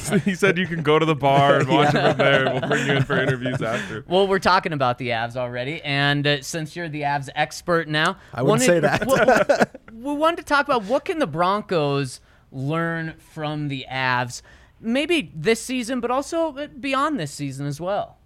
[0.01, 0.19] there.
[0.25, 2.45] he said you can go to the bar and watch it from there.
[2.45, 4.03] We'll bring you in for interviews after.
[4.07, 8.17] Well, we're talking about the Avs already, and uh, since you're the Avs expert now,
[8.33, 9.77] I wouldn't say that.
[9.93, 12.19] we, we wanted to talk about what can the Broncos
[12.51, 14.41] learn from the Avs,
[14.81, 18.17] maybe this season, but also uh, beyond this season as well.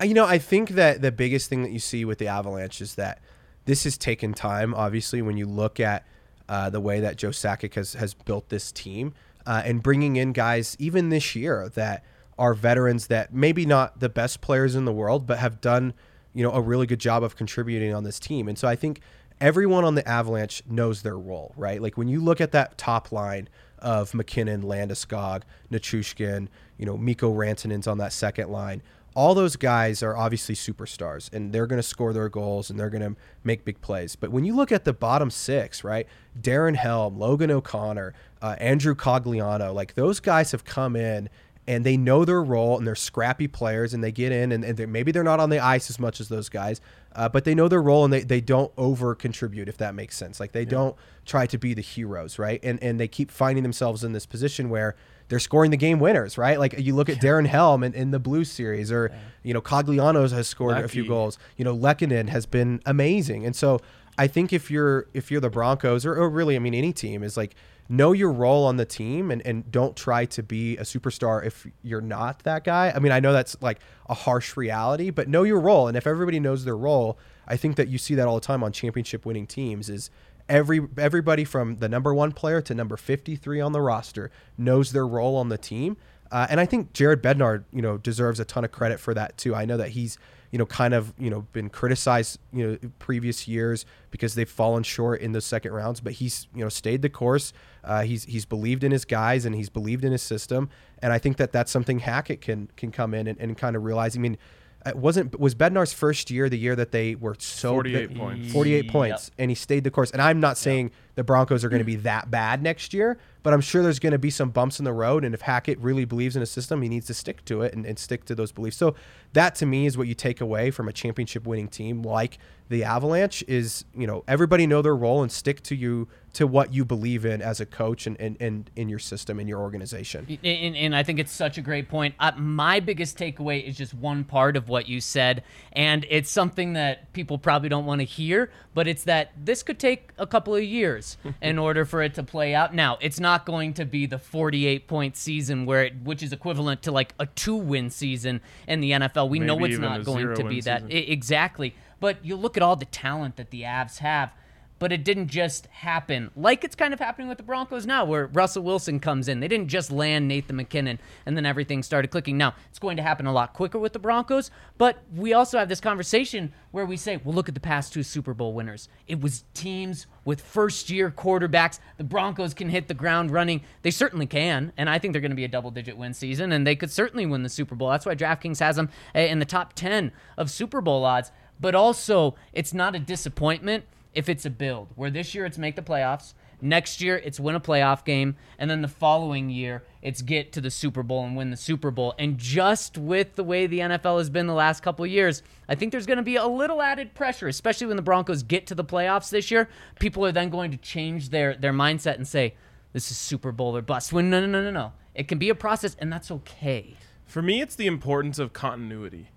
[0.00, 2.80] Uh, You know, I think that the biggest thing that you see with the Avalanche
[2.80, 3.20] is that
[3.64, 4.74] this has taken time.
[4.74, 6.06] Obviously, when you look at
[6.48, 9.14] uh, the way that Joe Sakic has has built this team
[9.46, 12.04] uh, and bringing in guys even this year that
[12.38, 15.94] are veterans that maybe not the best players in the world, but have done
[16.34, 18.48] you know a really good job of contributing on this team.
[18.48, 19.00] And so I think
[19.40, 21.80] everyone on the Avalanche knows their role, right?
[21.80, 27.32] Like when you look at that top line of MacKinnon, Landeskog, Nichushkin, you know, Mikko
[27.32, 28.82] Rantanen's on that second line.
[29.18, 32.88] All those guys are obviously superstars and they're going to score their goals and they're
[32.88, 34.14] going to make big plays.
[34.14, 36.06] But when you look at the bottom six, right?
[36.40, 41.28] Darren Helm, Logan O'Connor, uh, Andrew Cogliano, like those guys have come in
[41.66, 44.76] and they know their role and they're scrappy players and they get in and, and
[44.76, 46.80] they're, maybe they're not on the ice as much as those guys,
[47.12, 50.16] uh, but they know their role and they, they don't over contribute if that makes
[50.16, 50.38] sense.
[50.38, 52.60] Like they don't try to be the heroes, right?
[52.62, 54.94] And and they keep finding themselves in this position where
[55.28, 56.58] they're scoring the game winners, right?
[56.58, 59.10] Like you look at Darren Helm in, in the Blues series, or
[59.42, 61.38] you know Coglianos has scored a few goals.
[61.56, 63.80] You know Lehkonen has been amazing, and so
[64.16, 67.22] I think if you're if you're the Broncos or, or really I mean any team
[67.22, 67.54] is like
[67.88, 71.66] know your role on the team and, and don't try to be a superstar if
[71.82, 72.92] you're not that guy.
[72.94, 75.88] I mean, I know that's like a harsh reality, but know your role.
[75.88, 78.62] And if everybody knows their role, I think that you see that all the time
[78.62, 80.10] on championship winning teams is
[80.48, 85.06] every everybody from the number one player to number 53 on the roster knows their
[85.06, 85.96] role on the team.
[86.30, 89.36] Uh, and I think Jared Bednar, you know, deserves a ton of credit for that
[89.38, 89.54] too.
[89.54, 90.18] I know that he's,
[90.50, 94.82] you know, kind of, you know, been criticized, you know, previous years because they've fallen
[94.82, 97.52] short in those second rounds, but he's, you know, stayed the course.
[97.84, 100.68] Uh, he's he's believed in his guys and he's believed in his system,
[101.00, 103.84] and I think that that's something Hackett can can come in and, and kind of
[103.84, 104.16] realize.
[104.16, 104.36] I mean,
[104.84, 108.52] it wasn't was Bednar's first year the year that they were so 48 that- points.
[108.52, 111.80] 48 points and he stayed the course and i'm not saying the broncos are going
[111.80, 114.78] to be that bad next year but i'm sure there's going to be some bumps
[114.78, 117.44] in the road and if hackett really believes in a system he needs to stick
[117.44, 118.76] to it and, and stick to those beliefs.
[118.76, 118.94] So
[119.32, 122.38] that to me is what you take away from a championship winning team like
[122.68, 126.72] the avalanche is you know everybody know their role and stick to you to what
[126.72, 130.26] you believe in as a coach and, and, and in your system in your organization
[130.44, 132.14] And, and I think it's such a great point.
[132.18, 136.74] Uh, my biggest takeaway is just one part of what you said, and it's something
[136.74, 140.54] that people probably don't want to hear, but it's that this could take a couple
[140.54, 142.74] of years in order for it to play out.
[142.74, 146.82] Now, it's not going to be the 48 point season where it, which is equivalent
[146.82, 149.17] to like a two win season in the NFL.
[149.24, 151.12] We know it's not going to be that season.
[151.12, 151.74] Exactly.
[152.00, 154.32] But you look at all the talent that the Avs have
[154.78, 158.26] but it didn't just happen like it's kind of happening with the Broncos now, where
[158.26, 159.40] Russell Wilson comes in.
[159.40, 162.36] They didn't just land Nathan MacKinnon and then everything started clicking.
[162.36, 165.68] Now, it's going to happen a lot quicker with the Broncos, but we also have
[165.68, 168.88] this conversation where we say, well, look at the past two Super Bowl winners.
[169.06, 171.80] It was teams with first year quarterbacks.
[171.96, 173.62] The Broncos can hit the ground running.
[173.82, 176.52] They certainly can, and I think they're going to be a double digit win season,
[176.52, 177.90] and they could certainly win the Super Bowl.
[177.90, 181.32] That's why DraftKings has them uh, in the top 10 of Super Bowl odds.
[181.60, 183.84] But also, it's not a disappointment
[184.14, 187.54] if it's a build where this year it's make the playoffs, next year it's win
[187.54, 191.36] a playoff game, and then the following year it's get to the Super Bowl and
[191.36, 192.14] win the Super Bowl.
[192.18, 195.92] And just with the way the NFL has been the last couple years, I think
[195.92, 198.84] there's going to be a little added pressure, especially when the Broncos get to the
[198.84, 199.68] playoffs this year.
[199.98, 202.54] People are then going to change their their mindset and say,
[202.92, 204.92] "This is Super Bowl or bust." When no, no, no, no, no.
[205.14, 206.94] It can be a process, and that's okay.
[207.26, 209.28] For me, it's the importance of continuity.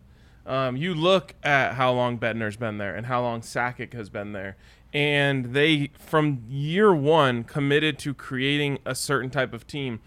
[0.45, 4.33] Um, you look at how long Bednar's been there and how long Sakic has been
[4.33, 4.57] there,
[4.93, 10.01] and they, from year one, committed to creating a certain type of team.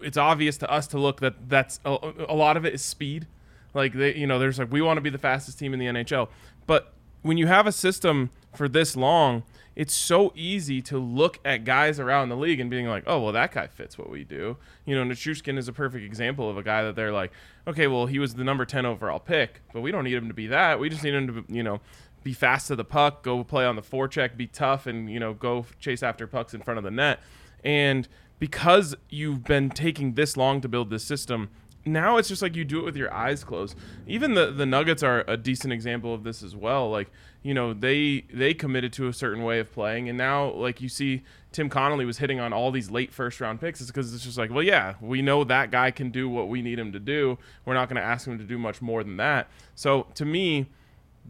[0.00, 1.96] It's obvious to us to look that that's a,
[2.28, 3.26] a lot of it is speed.
[3.72, 5.86] Like they, you know, there's like we want to be the fastest team in the
[5.86, 6.28] NHL,
[6.66, 9.42] but when you have a system for this long,
[9.76, 13.32] it's so easy to look at guys around the league and being like, oh, well,
[13.32, 14.56] that guy fits what we do.
[14.86, 17.30] You know, Nichushkin is a perfect example of a guy that they're like,
[17.68, 20.34] okay, well, he was the number 10 overall pick, but we don't need him to
[20.34, 20.80] be that.
[20.80, 21.80] We just need him to, you know,
[22.24, 25.34] be fast to the puck, go play on the forecheck, be tough, and, you know,
[25.34, 27.20] go chase after pucks in front of the net.
[27.62, 28.08] And
[28.38, 31.50] because you've been taking this long to build this system,
[31.86, 33.76] now it's just like you do it with your eyes closed.
[34.06, 36.90] Even the the Nuggets are a decent example of this as well.
[36.90, 37.10] Like
[37.46, 40.88] you know they they committed to a certain way of playing, and now like you
[40.88, 41.22] see
[41.52, 43.80] Tim Connolly was hitting on all these late first round picks.
[43.80, 46.60] It's because it's just like, well, yeah, we know that guy can do what we
[46.60, 47.38] need him to do.
[47.64, 49.48] We're not going to ask him to do much more than that.
[49.74, 50.66] So to me,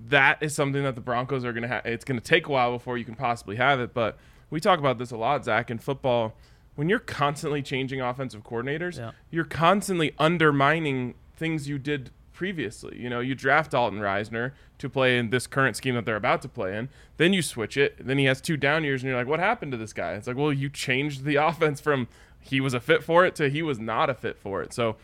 [0.08, 1.84] that is something that the Broncos are going to have.
[1.86, 4.18] It's going to take a while before you can possibly have it, but
[4.50, 6.34] we talk about this a lot, Zach, in football
[6.76, 9.12] when you're constantly changing offensive coordinators, Yeah.
[9.30, 12.96] you're constantly undermining things you did previously.
[13.00, 16.42] You know, you draft Dalton Risner to play in this current scheme that they're about
[16.42, 16.88] to play in.
[17.16, 17.96] Then you switch it.
[17.98, 20.12] Then he has two down years, and you're like, what happened to this guy?
[20.12, 22.06] It's like, well, you changed the offense from
[22.40, 24.72] he was a fit for it to he was not a fit for it.
[24.72, 24.96] So,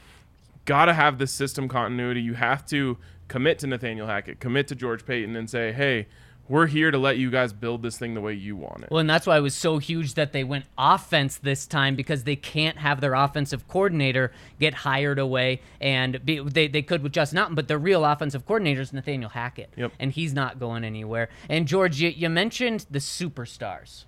[0.64, 2.20] gotta have this system continuity.
[2.20, 6.06] You have to commit to Nathaniel Hackett, commit to George Paton, and say, hey,
[6.48, 8.90] we're here to let you guys build this thing the way you want it.
[8.90, 12.24] Well, and that's why it was so huge that they went offense this time because
[12.24, 15.60] they can't have their offensive coordinator get hired away.
[15.80, 19.30] And be, they, they could with Justin Outten, but their real offensive coordinator is Nathaniel
[19.30, 19.70] Hackett.
[19.76, 19.92] Yep.
[19.98, 21.28] And he's not going anywhere.
[21.48, 24.04] And, George, you, you mentioned the superstars.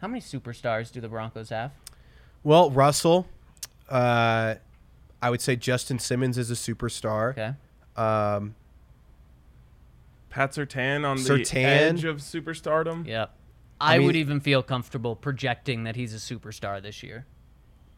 [0.00, 1.72] How many superstars do the Broncos have?
[2.42, 3.26] Well, Russell,
[3.88, 4.54] uh,
[5.20, 7.30] I would say Justin Simmons is a superstar.
[7.32, 7.54] Okay.
[7.96, 8.54] Um,
[10.30, 11.64] Pat Surtain on the Surtain.
[11.64, 13.06] edge of superstardom.
[13.06, 13.34] Yep.
[13.80, 17.26] I, mean- would even feel comfortable projecting that he's a superstar this year.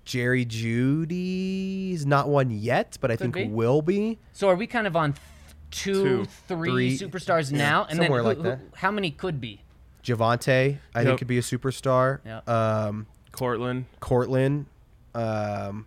[0.04, 3.46] Jerry Jeudy's not one yet, but I think be.
[3.46, 4.18] will be.
[4.32, 5.22] So are we kind of on th-
[5.70, 6.24] two, Two.
[6.48, 7.08] three, Three.
[7.08, 7.84] superstars Yeah, now?
[7.88, 8.58] And somewhere then like who- that.
[8.58, 9.60] who- how many could be?
[10.02, 11.06] Javonte, I Yep.
[11.06, 12.18] think could be a superstar.
[12.24, 12.48] Yep.
[12.48, 13.84] Um, Courtland.
[14.00, 14.66] Courtland,
[15.14, 15.86] um,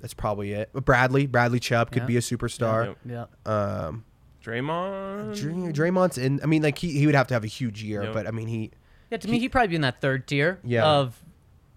[0.00, 0.68] that's probably it.
[0.74, 2.06] But Bradley, Bradley Chubb could Yeah.
[2.06, 2.94] be a superstar.
[3.06, 3.26] Yep.
[3.46, 3.50] Yeah.
[3.50, 4.04] Um,
[4.42, 5.36] Dre'Mont.
[5.36, 6.40] Dray- Dre'Mont's in.
[6.42, 8.12] I mean, like he, he would have to have a huge year, Yep.
[8.14, 8.70] but I mean he.
[9.10, 10.84] Yeah, to me, he'd probably be in that third tier Yeah.
[10.86, 11.22] of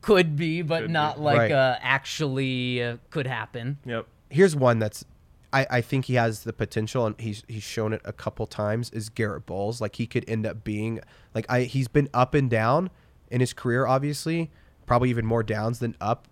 [0.01, 0.93] could be, but Could be.
[0.93, 1.51] not like Right.
[1.51, 3.77] uh, actually uh, could happen.
[3.85, 4.07] Yep.
[4.29, 5.05] Here's one that's.
[5.53, 8.89] I, I think he has the potential, and he's he's shown it a couple times.
[8.91, 10.99] Is Garett Bolles like he could end up being
[11.33, 12.89] like I he's been up and down
[13.31, 14.51] in his career, obviously,
[14.85, 16.27] probably even more downs than up,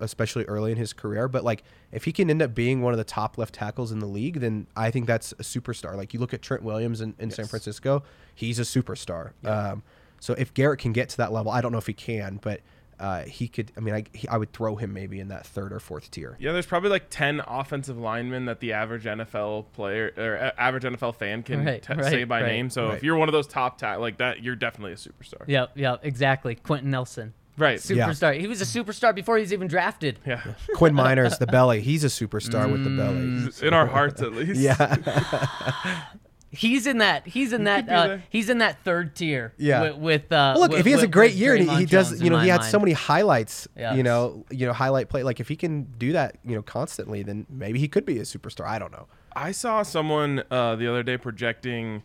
[0.00, 1.28] especially early in his career.
[1.28, 4.00] But like if he can end up being one of the top left tackles in
[4.00, 5.96] the league, then I think that's a superstar.
[5.96, 8.02] Like you look at Trent Williams in, in San Francisco,
[8.34, 9.32] he's a superstar.
[9.44, 9.82] Um,
[10.20, 12.60] so if Garrett can get to that level, I don't know if he can, but
[13.02, 13.72] uh, he could.
[13.76, 16.36] I mean, I he, I would throw him maybe in that third or fourth tier.
[16.38, 21.16] Yeah, there's probably like 10 offensive linemen that the average NFL player or average NFL
[21.16, 22.70] fan can Right, t- right, say by right, name.
[22.70, 22.96] So right.
[22.96, 25.42] if you're one of those top ta- like that, you're definitely a superstar.
[25.48, 26.54] Yep, yep, exactly.
[26.54, 27.90] Quenton Nelson, Right.
[27.90, 28.08] Yeah.
[28.08, 28.38] superstar.
[28.38, 30.18] He was a superstar before he was even drafted.
[30.26, 30.42] Yeah.
[30.74, 31.80] Quinn Meinerz, the belly.
[31.82, 33.66] He's a superstar with the belly.
[33.66, 34.58] In our hearts, at least.
[34.60, 36.02] Yeah.
[36.54, 37.26] He's in that.
[37.26, 37.88] He's in that.
[37.88, 39.54] Uh, he's in that third tier.
[39.56, 39.82] Yeah.
[39.92, 41.86] With, with uh, Well, look, with- if he has a great year and he, he
[41.86, 42.70] does, you know, he had mind.
[42.70, 43.94] so many highlights, Yeah.
[43.94, 45.22] you know, you know, highlight play.
[45.22, 48.22] Like if he can do that, you know, constantly, then maybe he could be a
[48.22, 48.66] superstar.
[48.66, 49.06] I don't know.
[49.34, 52.02] I saw someone uh, the other day projecting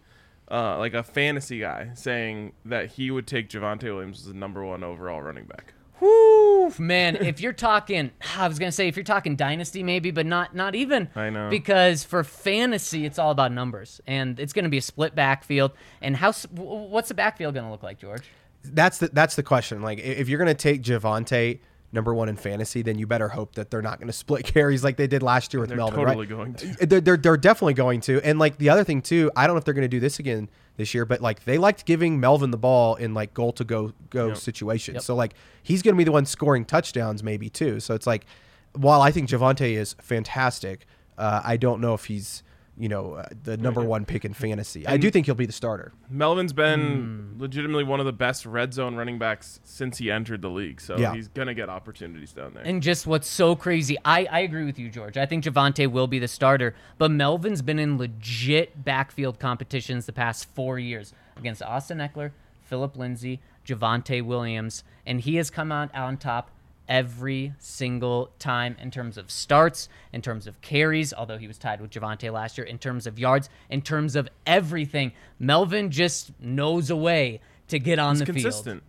[0.50, 4.64] uh, like a fantasy guy saying that he would take Javonte Williams as the number
[4.64, 5.74] one overall running back.
[6.00, 10.26] Whoo, man, if you're talking, I was gonna say if you're talking dynasty, maybe, but
[10.26, 11.10] not not even.
[11.16, 11.50] I know.
[11.50, 15.72] because for fantasy, it's all about numbers, and it's gonna be a split backfield.
[16.02, 16.32] And how?
[16.34, 18.30] What's the backfield gonna look like, George?
[18.64, 19.82] That's the that's the question.
[19.82, 21.60] Like if you're gonna take Javonte
[21.92, 24.98] number one in fantasy, then you better hope that they're not gonna split carries like
[24.98, 26.00] they did last year with They're Melvin.
[26.00, 26.30] totally right?
[26.30, 26.86] going to.
[26.86, 28.22] They're, they're, they're definitely going to.
[28.24, 30.20] And like the other thing too, I don't know if they're going to do this
[30.20, 33.64] again this year, but like they liked giving Melvin the ball in like goal to
[33.64, 34.96] go go situations.
[34.96, 35.04] Yep.
[35.04, 35.34] So like
[35.64, 37.80] he's going to be the one scoring touchdowns maybe too.
[37.80, 38.26] So it's like
[38.74, 40.86] while I think Javonte is fantastic,
[41.18, 42.44] uh, I don't know if he's
[42.80, 44.86] you know uh, the number one pick in fantasy.
[44.86, 45.94] I do think he'll be the starter.
[46.10, 47.42] Melvin's been Hmm.
[47.42, 50.80] legitimately one of the best red zone running backs since he entered the league.
[50.80, 51.14] So Yeah.
[51.14, 52.64] he's going to get opportunities down there.
[52.64, 55.18] And just what's so crazy, I, I agree with you, George.
[55.18, 60.14] I think Javonte will be the starter, but Melvin's been in legit backfield competitions the
[60.14, 65.94] past four years against Austin Ekeler, Philip Lindsay, Javonte Williams, and he has come out
[65.96, 66.52] on top
[66.90, 71.82] every single time in terms of starts, in terms of carries, although he was tied
[71.82, 75.12] with Javonte last year, in terms of yards, in terms of everything.
[75.40, 78.44] Melvin just knows a way to get on He's the field.
[78.44, 78.84] consistent.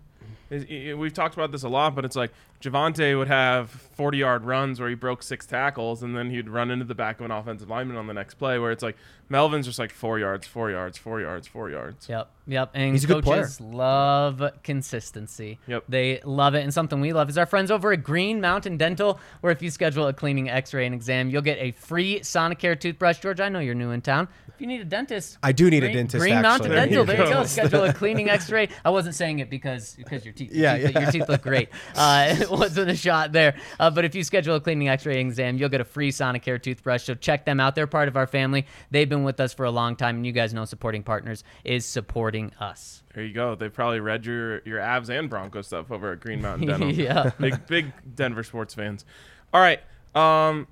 [0.50, 4.44] I- We've talked about this a lot, but it's like Javonte would have 40 yard
[4.44, 7.30] runs where he broke six tackles, and then he'd run into the back of an
[7.30, 8.58] offensive lineman on the next play.
[8.58, 8.96] Where it's like
[9.28, 12.08] Melvin's just like four yards, four yards, four yards, four yards.
[12.08, 12.70] Yep, yep.
[12.74, 15.58] And He's a good coaches love consistency.
[15.66, 15.84] Yep.
[15.88, 16.62] They love it.
[16.62, 19.70] And something we love is our friends over at Green Mountain Dental, where if you
[19.70, 23.18] schedule a cleaning, x ray, and exam, you'll get a free Sonicare toothbrush.
[23.20, 24.28] George, I know you're new in town.
[24.48, 26.96] If you need a dentist, I do need a dentist, Green Mountain actually.
[26.96, 27.04] Dental.
[27.04, 27.40] There There you you go.
[27.42, 27.46] go.
[27.46, 28.68] Schedule a cleaning, X-ray.
[28.84, 30.52] I wasn't saying it because because your teeth.
[30.52, 31.00] Your Yeah, teeth, yeah.
[31.02, 31.68] Your teeth look great.
[31.94, 33.56] Uh, it wasn't a shot there.
[33.78, 37.04] Uh, but if you schedule a cleaning X-ray exam, you'll get a free Sonicare toothbrush.
[37.04, 37.74] So check them out.
[37.74, 38.66] They're part of our family.
[38.90, 41.84] They've been with us for a long time, and you guys know supporting partners is
[41.84, 43.02] supporting us.
[43.14, 43.54] There you go.
[43.54, 46.92] They probably read your your Avs and Bronco stuff over at Green Mountain Dental.
[46.92, 47.30] Yeah.
[47.38, 49.04] big big Denver sports fans.
[49.52, 49.80] All right.
[50.14, 50.66] Um,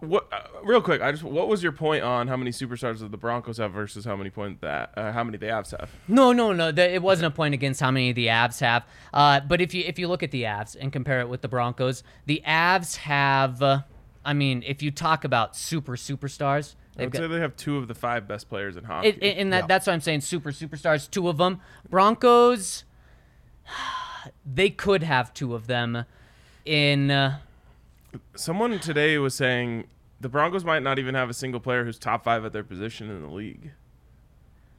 [0.00, 0.28] what?
[0.32, 3.16] Uh, real quick, I just what was your point on how many superstars that the
[3.16, 5.90] Broncos have versus how many point that uh, how many the Avs have?
[6.06, 6.70] No, no, no.
[6.70, 8.84] The, it wasn't a point against how many the Avs have.
[9.12, 11.48] Uh, but if you if you look at the Avs and compare it with the
[11.48, 13.60] Broncos, the Avs have.
[13.62, 13.82] Uh,
[14.24, 17.20] I mean, if you talk about super superstars, I would got.
[17.20, 19.08] say they have two of the five best players in hockey.
[19.08, 19.66] It, and that, Yeah.
[19.66, 20.20] that's why I'm saying.
[20.20, 21.60] Super superstars, two of them.
[21.88, 22.84] Broncos,
[24.44, 26.04] they could have two of them.
[26.64, 27.38] In uh,
[28.36, 29.86] Someone today was saying
[30.20, 33.10] the Broncos might not even have a single player who's top five at their position
[33.10, 33.72] in the league.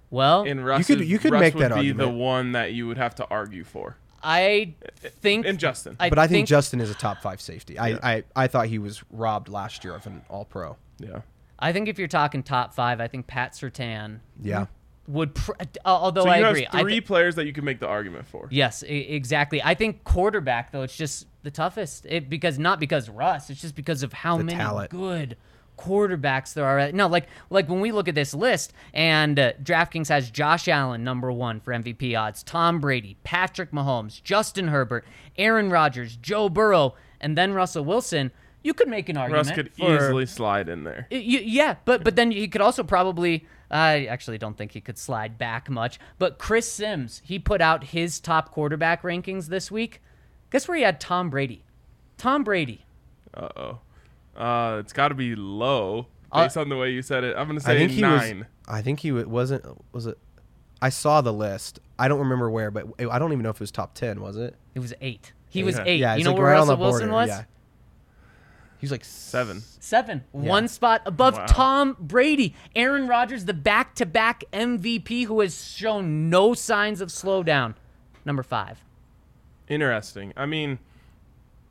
[0.09, 2.87] well, And Russ, could- you could Russ make would that be the one that you
[2.87, 3.97] would have to argue for.
[4.21, 4.73] I
[5.21, 5.45] think.
[5.45, 5.95] And Justin.
[5.99, 7.77] I but I think Justin is a top five safety.
[7.77, 7.99] I, Yeah.
[8.03, 10.75] I, I thought he was robbed last year of an All Pro.
[10.97, 11.21] yeah.
[11.61, 14.65] I think if you're talking top five, I think Pat Surtain Yeah,
[15.07, 15.35] would.
[15.35, 17.63] Pr- uh, although So I you agree, have I three thi- players that you can
[17.65, 18.47] make the argument for.
[18.49, 19.61] Yes, e- exactly.
[19.63, 22.05] I think quarterback though it's just the toughest.
[22.07, 24.91] It because not because Russ, it's just because of how The many talent.
[24.91, 25.37] good
[25.77, 26.91] quarterbacks there are.
[26.91, 31.03] No, like like when we look at this list and uh, DraftKings has Josh Allen
[31.03, 35.05] number 1 for MVP odds, Tom Brady, Patrick Mahomes, Justin Herbert,
[35.37, 38.31] Aaron Rodgers, Joe Burrow, and then Russell Wilson.
[38.61, 39.47] You could make an argument.
[39.47, 41.07] Russ could for- easily slide in there.
[41.09, 43.47] Y- y- yeah, but but then he could also probably.
[43.71, 45.99] I actually don't think he could slide back much.
[46.17, 50.01] But Chris Sims, he put out his top quarterback rankings this week.
[50.51, 51.63] Guess where he had Tom Brady?
[52.17, 52.85] Tom Brady.
[53.33, 53.79] Uh oh.
[54.41, 57.35] Uh, it's got to be low Uh, based on the way you said it.
[57.37, 58.39] I'm gonna say I think he nine.
[58.39, 58.47] was.
[58.67, 59.65] I think he wasn't.
[59.93, 60.17] Was it?
[60.81, 61.79] I saw the list.
[61.97, 64.21] I don't remember where, but I don't even know if it was top ten.
[64.21, 64.55] Was it?
[64.75, 65.33] It was eight.
[65.49, 65.99] He was eight.
[65.99, 67.27] Yeah, you know like where right Russell Wilson was?
[67.27, 67.43] Yeah.
[68.77, 69.61] He was like Seven.
[69.81, 70.23] Seven.
[70.31, 71.45] One spot above Wow.
[71.47, 72.55] Tom Brady.
[72.77, 77.75] Aaron Rodgers, the back to back MVP who has shown no signs of slowdown.
[78.23, 78.81] Number five.
[79.69, 80.33] Interesting.
[80.35, 80.79] I mean,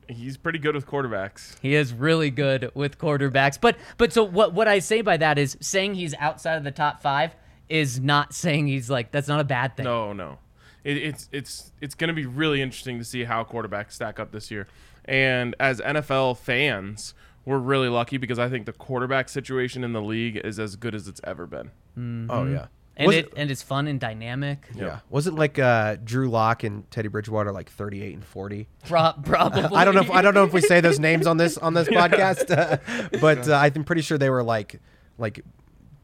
[0.07, 1.57] he's pretty good with quarterbacks.
[1.61, 3.59] He is really good with quarterbacks.
[3.59, 6.71] But but so what what I say by that is saying he's outside of the
[6.71, 7.35] top five
[7.67, 9.85] is not saying he's like that's not a bad thing.
[9.85, 10.39] No, no.
[10.83, 14.31] It, it's it's it's going to be really interesting to see how quarterbacks stack up
[14.31, 14.67] this year.
[15.05, 17.13] And as NFL fans,
[17.45, 20.95] we're really lucky because I think the quarterback situation in the league is as good
[20.95, 21.71] as it's ever been.
[21.97, 22.53] Oh mm-hmm.
[22.53, 22.67] yeah.
[22.99, 24.67] And Was it, and it's fun and dynamic.
[24.75, 24.99] Yeah.
[25.09, 28.67] Was it like uh, Drew Lock and Teddy Bridgewater like 38 and 40?
[28.85, 29.63] Pro- probably.
[29.75, 30.01] I don't know.
[30.01, 33.47] If, I don't know if we say those names on this on this podcast, but
[33.47, 34.81] uh, I'm pretty sure they were like
[35.17, 35.39] like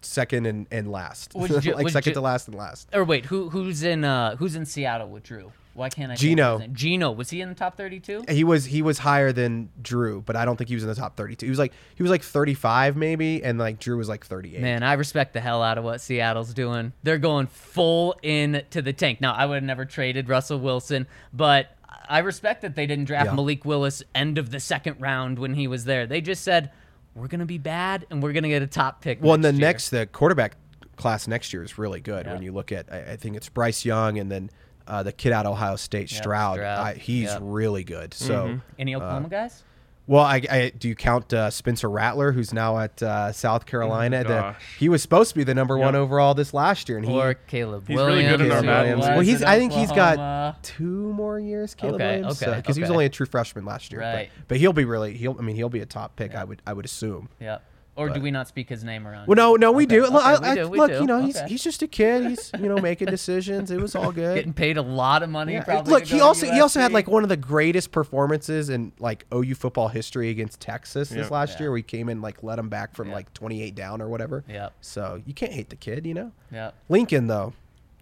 [0.02, 2.88] second and, and last, Would you- like would second you- to last and last.
[2.94, 5.52] Or wait, who who's in uh who's in Seattle with Drew?
[5.76, 6.16] Why can't I?
[6.16, 6.56] Gino.
[6.56, 6.58] of Geno.
[6.58, 6.76] his name?
[6.76, 8.24] Geno was he in the top thirty-two?
[8.30, 10.96] He was he was higher than Drew, but I don't think he was in the
[10.96, 11.46] top 32.
[11.46, 14.62] He was like he was like 35 maybe, and like Drew was like 38.
[14.62, 16.94] Man, I respect the hell out of what Seattle's doing.
[17.04, 19.20] They're going full in to the tank.
[19.20, 21.76] Now, I would have never traded Russell Wilson, but
[22.08, 23.34] I respect that they didn't draft Yeah.
[23.34, 26.08] Malik Willis end of the second round when he was there.
[26.08, 26.72] They just said,
[27.16, 29.22] we're going to be bad and we're going to get a top pick.
[29.22, 30.56] Well, and the year." next the quarterback
[30.96, 32.26] class next year is really good.
[32.26, 32.34] Yeah.
[32.34, 34.50] When you look at, I, I think it's Bryce Young, and then
[34.88, 36.58] uh, the kid out of Ohio State, Stroud.
[36.58, 36.80] Stroud.
[36.80, 37.40] I, he's Yep.
[37.44, 38.14] really good.
[38.14, 39.64] So, Any Oklahoma guys?
[40.08, 44.24] well, I, I do you count uh, Spencer Rattler, who's now at uh, South Carolina?
[44.24, 47.12] the, he was supposed to be the number one overall this last year, and he.
[47.14, 48.38] Or Caleb He's really Williams?
[48.38, 49.02] good in our who Williams.
[49.02, 49.42] Well, he's.
[49.42, 51.74] I think he's got two more years.
[51.74, 54.02] Caleb Okay, Williams, okay, because he was only a true freshman last year.
[54.02, 54.30] Right.
[54.42, 55.16] But, but he'll be really.
[55.18, 55.36] He'll.
[55.40, 56.36] I mean, he'll be a top pick.
[56.36, 56.62] I would.
[56.68, 57.30] I would assume.
[57.40, 57.64] Yep.
[57.98, 59.28] Or do we not speak his name around?
[59.28, 60.02] Well, no, no, we Okay, do.
[60.04, 61.00] Look, okay, I, we I- do, we look, do.
[61.00, 61.48] you know, he's Okay.
[61.48, 62.26] he's just a kid.
[62.28, 63.72] He's you know making decisions.
[63.72, 64.36] It was all good.
[64.36, 65.54] Getting paid a lot of money.
[65.54, 68.92] Yeah, Probably Look, he also he also had like one of the greatest performances in
[69.00, 71.32] like OU football history against Texas this Yep.
[71.32, 71.64] last Yeah.
[71.64, 71.72] year.
[71.72, 73.16] We came in like let him back from Yeah.
[73.16, 74.44] like 28 down or whatever.
[74.50, 74.74] Yep.
[74.82, 76.32] So you can't hate the kid, you know.
[76.52, 76.76] Yep.
[76.90, 77.54] Lincoln though,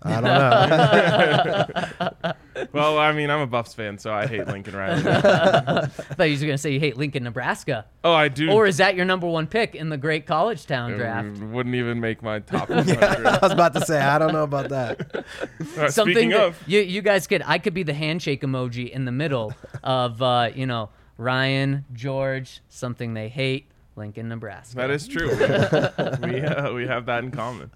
[0.06, 1.94] I don't
[2.24, 2.34] know.
[2.72, 5.02] Well, I mean, I'm a Buffs fan, so I hate Lincoln Riley.
[5.08, 7.86] I thought you were going to say you hate Lincoln, Nebraska.
[8.04, 8.52] oh, I do.
[8.52, 11.28] Or is that your number one pick in the great college town draft?
[11.28, 13.04] Mm, Wouldn't even make my top 100.
[13.28, 15.26] I was about to say I don't know about that.
[15.78, 18.90] Uh, Something Speaking that of, you you guys could I could be the handshake emoji
[18.92, 24.76] in the middle of uh, you know Ryan George something they hate Lincoln Nebraska.
[24.76, 25.30] that is true.
[25.30, 27.72] we uh, we have that in common.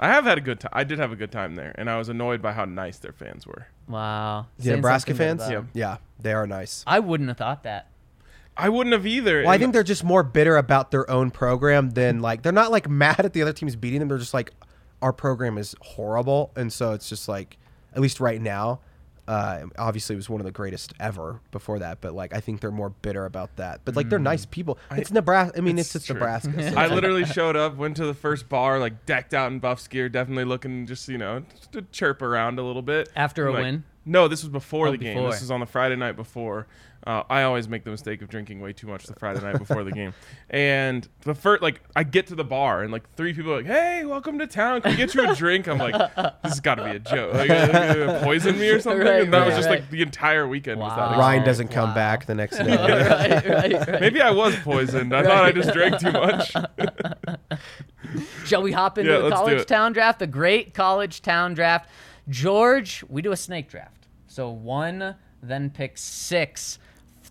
[0.00, 0.70] I have had a good time.
[0.72, 3.12] I did have a good time there, and I was annoyed by how nice their
[3.12, 3.66] fans were.
[3.88, 4.46] wow.
[4.58, 5.88] The Saying Nebraska something fans, about Yeah.
[5.90, 6.84] yeah, they are nice.
[6.86, 7.88] I wouldn't have thought that.
[8.56, 9.40] I wouldn't have either.
[9.42, 12.52] Well, I and- think they're just more bitter about their own program than like they're
[12.52, 14.08] not like mad at the other teams beating them.
[14.08, 14.52] They're just like
[15.02, 17.56] our program is horrible, and so it's just like
[17.94, 18.80] at least right now,
[19.28, 22.60] Uh, obviously, it was one of the greatest ever before that, but like I think
[22.62, 23.82] they're more bitter about that.
[23.84, 24.78] But like they're nice people.
[24.92, 25.58] It's Nebraska.
[25.58, 25.96] I mean, it's, Mm.
[25.96, 26.14] It's just true.
[26.14, 26.70] Nebraska.
[26.70, 29.86] so I literally showed up, went to the first bar, like decked out in Buffs
[29.86, 33.52] gear, definitely looking just you know just to chirp around a little bit After a
[33.52, 33.84] Like- win?
[34.08, 35.14] No, this was before Oh, the game.
[35.16, 35.30] before.
[35.30, 36.66] This was on the Friday night before.
[37.06, 39.84] Uh, I always make the mistake of drinking way too much the Friday night before
[39.84, 40.12] the game.
[40.50, 43.66] And the first, like, I get to the bar and like three people are like,
[43.66, 44.80] "Hey, welcome to town.
[44.80, 45.92] Can we get you a drink?" I'm like,
[46.42, 47.34] "This has got to be a joke.
[47.34, 49.80] Like, uh, uh, poison me or something." Right, and that was just right.
[49.80, 51.18] like the entire weekend was that.
[51.18, 51.94] Ryan doesn't come Wow.
[51.94, 52.74] back the next day.
[52.76, 54.00] right, right, right.
[54.00, 55.14] Maybe I was poisoned.
[55.14, 56.54] I thought I just drank too much.
[58.46, 60.18] Shall we hop into Yeah, the college town draft?
[60.18, 61.90] The great college town draft.
[62.28, 63.97] George, we do a snake draft.
[64.38, 66.78] So one, then pick six,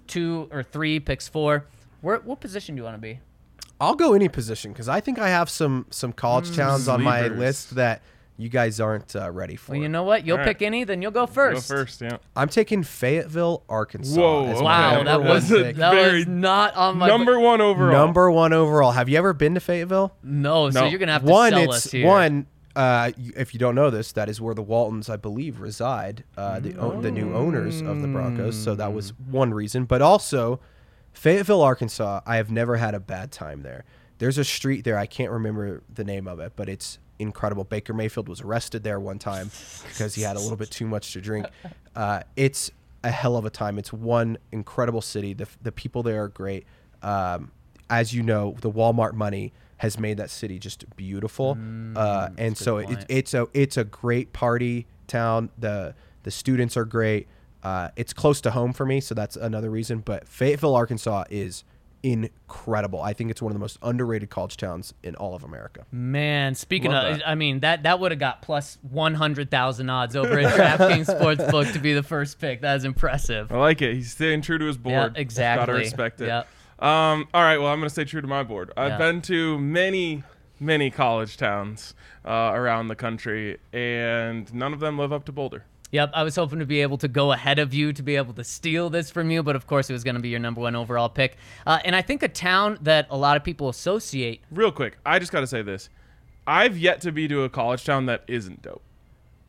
[0.08, 1.66] two or three picks four.
[2.02, 3.22] Where, what position do you want to be?
[3.80, 7.28] I'll go any position because I think I have some some college towns on my
[7.30, 8.02] list that
[8.36, 9.72] you guys aren't uh, ready for.
[9.72, 10.26] Well, you know what?
[10.26, 10.48] You'll All right.
[10.58, 11.70] pick any, then you'll go Go first.
[11.70, 12.18] first, yeah.
[12.36, 14.20] I'm taking Fayetteville, Arkansas.
[14.20, 14.62] Whoa, okay.
[14.62, 17.94] Wow, that was one a- that Very was not on my Number one overall.
[18.06, 18.92] number one overall.
[18.92, 20.14] Have you ever been to Fayetteville?
[20.24, 20.88] No, so No.
[20.88, 22.06] you're gonna have to one, sell it's us here.
[22.06, 22.48] one.
[22.78, 26.24] Uh, if you don't know this, that is where the Waltons, I believe, reside.
[26.38, 28.56] Uh, the o- the new owners of the Broncos.
[28.56, 29.86] So that was one reason.
[29.86, 30.60] But also,
[31.14, 32.22] Fayetteville, Arkansas.
[32.26, 33.84] I have never had a bad time there.
[34.20, 34.98] There's a street there.
[34.98, 37.64] I can't remember the name of it, but it's incredible.
[37.64, 39.50] Baker Mayfield was arrested there one time
[39.88, 41.48] because he had a little bit too much to drink.
[41.96, 42.70] Uh, it's
[43.04, 43.80] a hell of a time.
[43.80, 45.34] It's one incredible city.
[45.34, 46.68] The the people there are great.
[47.02, 47.50] Um,
[47.90, 51.58] as you know, the Walmart money has made that city just beautiful.
[51.96, 55.50] uh, and so it, it's a it's a great party town.
[55.58, 57.28] The the students are great.
[57.64, 60.00] Uh, it's close to home for me, so that's another reason.
[60.00, 61.64] But Fayetteville, Arkansas, is
[62.04, 63.02] incredible.
[63.02, 65.86] I think it's one of the most underrated college towns in all of America.
[65.92, 67.28] Man, speaking Love of, that.
[67.28, 71.06] I mean that that would have got plus one hundred thousand odds over at DraftKings
[71.20, 72.62] Sportsbook to be the first pick.
[72.62, 73.52] That is impressive.
[73.52, 73.96] I like it.
[73.96, 75.14] He's staying true to his board.
[75.16, 75.66] Yeah, exactly.
[75.66, 76.28] Gotta respect it.
[76.28, 76.48] Yep.
[76.80, 77.58] Um, all right.
[77.58, 78.72] Well, I'm gonna stay true to my board.
[78.78, 78.98] I've Yeah.
[78.98, 80.24] been to many,
[80.60, 85.64] many college towns uh, around the country, and none of them live up to Boulder.
[85.92, 88.34] Yep, I was hoping to be able to go ahead of you to be able
[88.34, 90.60] to steal this from you, but of course it was going to be your number
[90.60, 91.38] one overall pick.
[91.66, 94.42] Uh, and I think a town that a lot of people associate.
[94.52, 95.90] Real quick, I just gotta say this:
[96.46, 98.84] I've yet to be to a college town that isn't dope.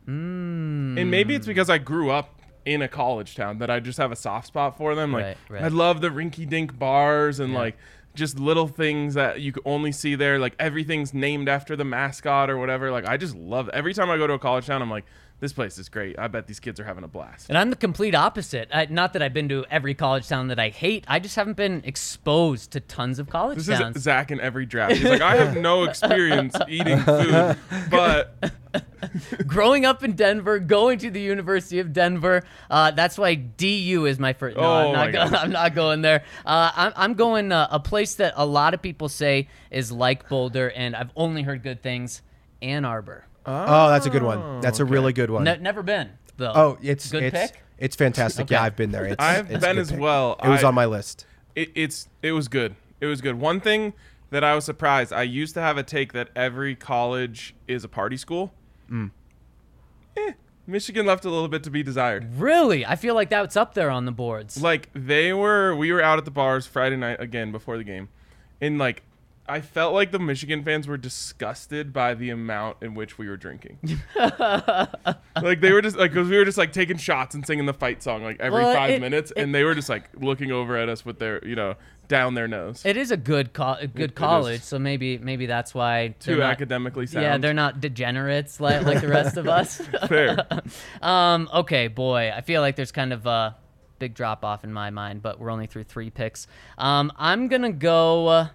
[0.06, 0.98] Mm.
[0.98, 2.37] And maybe it's because I grew up
[2.68, 5.12] in a college town that I just have a soft spot for them.
[5.12, 5.64] Like Right, right.
[5.64, 7.76] I love the rinky-dink bars and like
[8.14, 10.38] just little things that you could only see there.
[10.38, 12.90] Like everything's named after the mascot or whatever.
[12.90, 13.68] Like I just love.
[13.70, 15.06] Every time I go to a college town, I'm like,
[15.40, 16.18] this place is great.
[16.18, 17.48] I bet these kids are having a blast.
[17.48, 18.68] And I'm the complete opposite.
[18.72, 21.04] I, not that I've been to every college town that I hate.
[21.08, 23.96] I just haven't been exposed to tons of college This towns.
[23.96, 24.94] is Zach in every draft.
[24.94, 27.56] He's like, I have no experience eating food,
[27.90, 28.52] but
[29.46, 32.42] Growing up in Denver, going to the University of Denver.
[32.70, 34.56] Uh, that's why DU is my first.
[34.56, 35.40] No, Oh I'm, not going, gosh.
[35.44, 36.24] I'm not going there.
[36.44, 40.28] Uh, I'm, I'm going uh, a place that a lot of people say is like
[40.28, 42.22] Boulder, and I've only heard good things.
[42.60, 43.24] Ann Arbor.
[43.48, 44.60] Oh, that's a good one.
[44.60, 45.44] That's a really good one.
[45.44, 46.52] Ne- never been though.
[46.54, 47.62] oh, it's good it's pick.
[47.78, 48.50] it's fantastic.
[48.50, 49.04] Yeah, I've been there.
[49.12, 50.00] It's, I've it's a been as pick.
[50.00, 50.36] well.
[50.42, 51.26] It was I- on my list.
[51.56, 52.74] it, it's it was good.
[53.00, 53.40] It was good.
[53.40, 53.92] One thing
[54.30, 55.12] that I was surprised.
[55.12, 58.52] I used to have a take that every college is a party school.
[58.90, 59.10] Mm.
[60.16, 60.32] Eh,
[60.66, 62.34] Michigan left a little bit to be desired.
[62.38, 64.60] Really, I feel like that's up there on the boards.
[64.60, 68.08] Like they were, we were out at the bars Friday night again before the game,
[68.60, 69.02] and like
[69.48, 73.36] I felt like the Michigan fans were disgusted by the amount in which we were
[73.36, 73.78] drinking.
[75.42, 77.72] like they were just like, cause we were just like taking shots and singing the
[77.74, 80.76] fight song like every Well, five it- minutes, and they were just like looking over
[80.76, 81.74] at us with their, you know,
[82.08, 82.82] down their nose.
[82.84, 84.16] It is a good co- a good is.
[84.16, 87.22] college, so maybe maybe that's why Too not- academically sound.
[87.24, 89.80] Yeah, they're not degenerates like like the rest of us.
[90.08, 90.46] fair.
[91.02, 93.56] Um, okay, boy, I feel like there's kind of a
[93.98, 96.46] big drop off in my mind, but we're only through three picks.
[96.76, 98.26] Um, I'm gonna go.
[98.28, 98.48] Uh,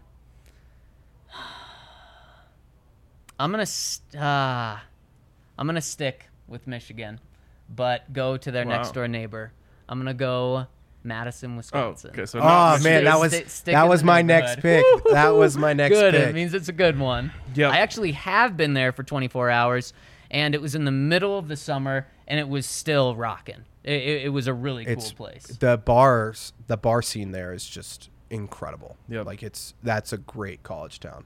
[3.43, 4.77] I'm gonna st- uh,
[5.57, 7.19] I'm gonna stick with Michigan,
[7.69, 8.77] but go to their Wow.
[8.77, 9.51] next door neighbor.
[9.89, 10.67] I'm gonna go
[11.03, 12.11] Madison, Oh, Wisconsin.
[12.11, 12.25] okay.
[12.25, 14.85] So Oh man, that was Stick- stick that was my next pick.
[15.11, 16.13] That was my next good.
[16.13, 16.29] pick.
[16.29, 17.33] It means it's a good one.
[17.55, 17.73] Yep.
[17.73, 19.93] I actually have been there for 24 hours,
[20.31, 23.65] and it was in the middle of the summer, and it was still rocking.
[23.83, 25.43] It, it, it was a really cool it's place.
[25.43, 26.53] the bars.
[26.67, 28.95] The bar scene there is just incredible.
[29.09, 29.25] Yep.
[29.25, 31.25] Like it's that's a great college town.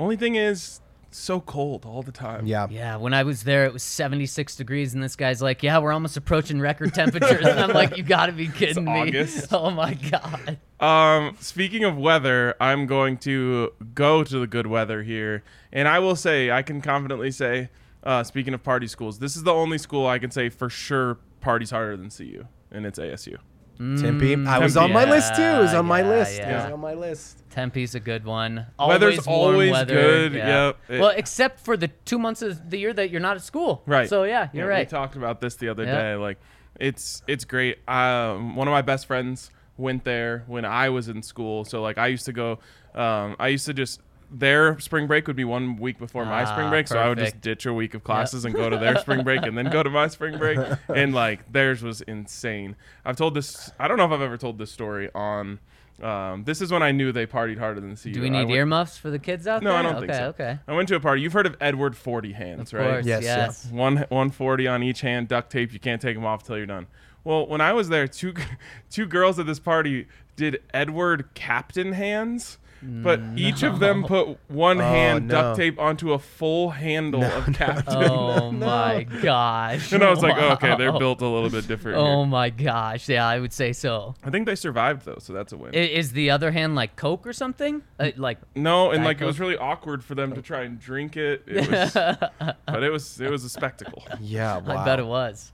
[0.00, 0.80] Only thing is,
[1.10, 2.46] so cold all the time.
[2.46, 2.66] Yeah.
[2.70, 5.92] Yeah, when I was there, it was 76 degrees, and this guy's like, "Yeah, we're
[5.92, 9.48] almost approaching record temperatures," and I'm like, "You got to be kidding me!" August.
[9.52, 10.58] Oh my god.
[10.80, 15.42] Um, speaking of weather, I'm going to go to the good weather here,
[15.72, 17.70] and I will say I can confidently say,
[18.04, 21.18] uh, speaking of party schools, this is the only school I can say for sure
[21.40, 23.38] parties harder than CU, and it's ASU.
[23.78, 24.46] Tempe.
[24.46, 25.42] I was on my list too.
[25.42, 26.40] It was on my Yeah, list.
[26.40, 27.42] It was on my list.
[27.50, 28.66] Tempe's a good one.
[28.78, 30.66] Weather's warm always weather, good, Yeah.
[30.66, 30.76] yep.
[30.88, 33.82] It- well, except for the two months of the year that you're not at school.
[33.86, 34.08] Right.
[34.08, 34.86] So yeah, you're Yeah, right.
[34.86, 35.94] We talked about this the other Yeah.
[36.02, 36.14] day.
[36.16, 36.38] Like,
[36.78, 37.78] it's it's great.
[37.88, 41.64] Um, one of my best friends went there when I was in school.
[41.64, 42.58] So like, I used to go.
[42.94, 44.00] Um, I used to just
[44.30, 47.18] their spring break would be one week before my spring Ah, break, so I would
[47.18, 49.82] just ditch a week of classes and go to their spring break and then go
[49.82, 50.58] to my spring break.
[50.94, 52.76] And like theirs was insane.
[53.04, 53.70] I've told this.
[53.78, 55.60] I don't know if I've ever told this story on.
[56.02, 58.12] Um, this is when I knew they partied harder than CU.
[58.12, 59.82] Do we need went- earmuffs for the kids out No, there?
[59.82, 60.28] No, I don't okay, think so.
[60.44, 60.58] Okay.
[60.68, 61.22] I went to a party.
[61.22, 62.90] You've heard of Edward Forty Hands, Of right?
[62.90, 63.06] course.
[63.06, 63.36] Yes, yeah.
[63.36, 63.66] Yes.
[63.72, 65.72] one 140 on each hand, duct tape.
[65.72, 66.86] You can't take them off till you're done.
[67.24, 68.34] Well, when I was there, two
[68.90, 70.06] two girls at this party
[70.36, 75.34] did Edward Captain hands, but each of them put one hand no.
[75.42, 78.10] duct tape onto a full handle of Captain.
[78.10, 79.92] Oh my gosh.
[79.92, 80.98] And I was like, oh, okay, they're Wow.
[80.98, 81.98] built a little bit different.
[81.98, 82.26] Oh here.
[82.26, 83.08] my gosh.
[83.08, 84.14] Yeah, I would say so.
[84.24, 85.74] I think they survived though, so that's a win.
[85.74, 87.82] I- Is the other hand like Coke or something?
[87.98, 90.78] Uh, like no, and Diet like it was really awkward for them to try and
[90.78, 91.42] drink it.
[91.46, 91.92] It was,
[92.66, 94.04] but it was it was a spectacle.
[94.20, 94.58] Yeah.
[94.58, 94.78] Wow.
[94.78, 95.52] I bet it was.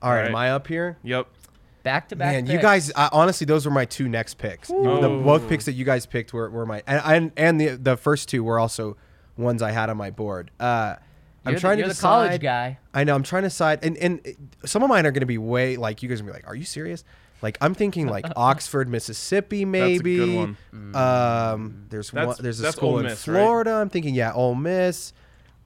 [0.00, 0.36] All right, All am.
[0.36, 0.96] I up here?
[1.02, 1.26] Yep.
[1.88, 2.34] Back to back.
[2.34, 4.68] Man, you guys, I, honestly, those were my two next picks.
[4.68, 4.74] The,
[5.24, 8.28] both picks that you guys picked were, were my, and, and and the the first
[8.28, 8.98] two were also
[9.38, 10.50] ones I had on my board.
[10.60, 10.96] Uh,
[11.46, 12.78] I'm You're trying the, to you're the college decide- guy.
[12.92, 14.20] I know I'm trying to decide, and and
[14.66, 16.46] some of mine are going to be way like you guys are gonna be like,
[16.46, 17.04] are you serious?
[17.40, 20.16] Like I'm thinking like Oxford, Mississippi, a maybe.
[20.16, 20.94] good one.
[20.94, 23.42] Um, there's one, there's a school Ole in Miss, right?
[23.42, 23.72] Florida.
[23.72, 25.14] I'm thinking yeah, Ole Miss.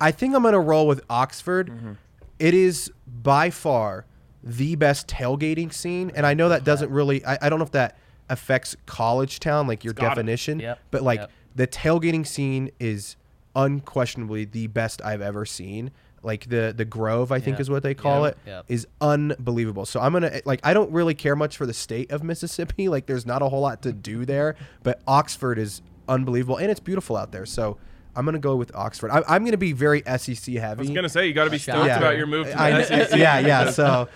[0.00, 1.68] I think I'm gonna roll with Oxford.
[1.68, 1.92] Mm-hmm.
[2.38, 4.06] It is by far
[4.42, 7.24] the best tailgating scene, and I know that doesn't really.
[7.24, 7.96] I, I don't know if that
[8.28, 10.60] affects college town, like your definition.
[10.60, 11.30] Yep, But like yep.
[11.54, 13.16] the tailgating scene is
[13.54, 15.90] unquestionably the best I've ever seen.
[16.24, 18.38] Like the the Grove, I think Yep, is what they call it,
[18.68, 19.84] is unbelievable.
[19.86, 22.88] So I'm gonna like I don't really care much for the state of Mississippi.
[22.92, 26.80] Like there's not a whole lot to do there, but Oxford is unbelievable and it's
[26.80, 27.46] beautiful out there.
[27.46, 27.76] So
[28.14, 29.10] I'm gonna go with Oxford.
[29.10, 30.62] I, I'm gonna be very SEC heavy.
[30.62, 31.98] I was gonna say you got to be stoked Yeah.
[31.98, 33.18] about your move to the I- SEC.
[33.18, 33.70] yeah, yeah.
[33.70, 34.08] So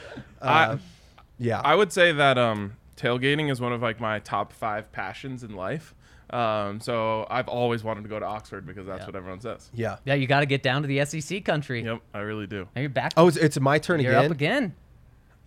[0.42, 0.78] uh, I-
[1.38, 5.42] yeah, I would say that um, tailgating is one of like my top five passions
[5.44, 5.94] in life.
[6.30, 9.06] Um, so I've always wanted to go to Oxford because that's Yeah.
[9.06, 9.70] what everyone says.
[9.72, 9.98] yeah.
[10.04, 11.84] Yeah, you got to get down to the SEC country.
[11.84, 12.66] Yep, I really do.
[12.74, 13.12] Now you're back.
[13.16, 14.24] Oh, it's, it's my turn you're again.
[14.24, 14.74] up again.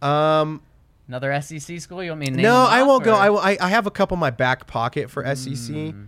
[0.02, 0.62] Um,
[1.08, 2.04] Another SEC school.
[2.04, 3.14] You want me to name no, I won't go.
[3.14, 5.76] or- I, will, I I have a couple in my back pocket for SEC.
[5.76, 6.04] Hmm.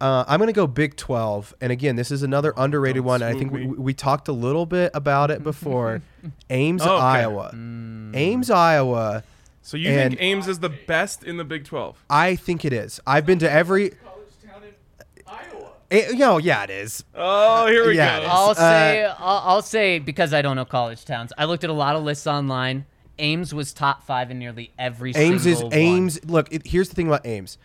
[0.00, 3.22] Uh, I'm gonna go Big 12, and again, this is another underrated one.
[3.22, 6.02] I think we, we talked a little bit about it before.
[6.50, 7.02] Ames, Oh, okay.
[7.04, 7.48] Iowa.
[7.50, 8.12] Hmm.
[8.14, 9.24] Ames, Iowa.
[9.62, 12.04] So you And- think Ames is the best in the Big 12?
[12.10, 13.00] I think it is.
[13.06, 13.90] I've been to every.
[13.90, 15.70] College town in Iowa.
[15.90, 17.02] Eh, you know, yeah, it is.
[17.14, 18.26] Oh, here we Yeah, go.
[18.26, 21.32] I'll Uh, say I'll, I'll say because I don't know college towns.
[21.38, 22.84] I looked at a lot of lists online.
[23.18, 25.78] Ames was top five in nearly every Ames is single one.
[25.78, 26.24] Ames.
[26.26, 27.56] Look, it, here's the thing about Ames.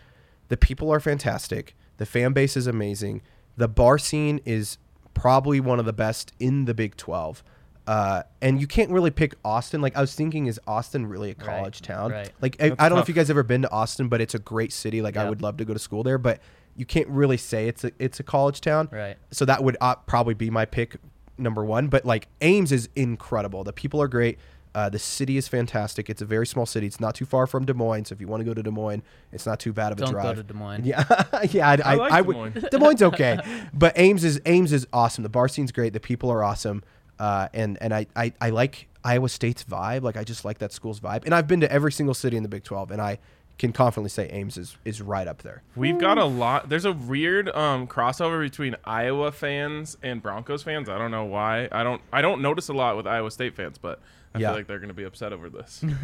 [0.48, 1.76] The people are fantastic.
[2.02, 3.22] The fan base is amazing.
[3.56, 4.76] The bar scene is
[5.14, 7.44] probably one of the best in the Big 12.
[7.86, 9.80] Uh, and you can't really pick Austin.
[9.80, 12.10] Like I was thinking, is Austin really a college town?
[12.10, 12.28] right.
[12.40, 14.40] Like I, I don't know if you guys ever been to Austin, but it's a
[14.40, 15.00] great city.
[15.00, 16.40] Like I would love to go to school there, but
[16.74, 18.88] you can't really say it's a it's a college town.
[18.90, 19.16] Right.
[19.30, 20.96] So that would uh, probably be my pick
[21.38, 21.86] number one.
[21.86, 23.62] But like Ames is incredible.
[23.62, 24.40] The people are great.
[24.74, 26.08] Uh, the city is fantastic.
[26.08, 26.86] It's a very small city.
[26.86, 28.06] It's not too far from Des Moines.
[28.06, 30.00] So if you want to go to Des Moines, it's not too bad of a
[30.02, 30.36] Don't go drive.
[30.36, 30.84] to Des Moines.
[30.84, 31.04] Yeah,
[31.50, 31.68] yeah.
[31.68, 32.36] I, I, like I Des would.
[32.36, 32.64] Moines.
[32.70, 33.38] Des Moines okay,
[33.74, 35.22] but Ames is Ames is awesome.
[35.22, 35.92] The bar scene's great.
[35.92, 36.82] The people are awesome.
[37.18, 40.02] Uh, and and I, I I like Iowa State's vibe.
[40.02, 41.24] Like I just like that school's vibe.
[41.24, 43.18] And I've been to every single city in the Big 12, and I
[43.58, 45.62] can confidently say Ames is is right up there.
[45.76, 46.68] We've got a lot.
[46.68, 50.88] There's a weird um, crossover between Iowa fans and Broncos fans.
[50.88, 51.68] I don't know why.
[51.70, 52.00] I don't.
[52.12, 54.00] I don't notice a lot with Iowa State fans, but
[54.34, 54.48] I Yeah.
[54.48, 55.84] feel like they're going to be upset over this.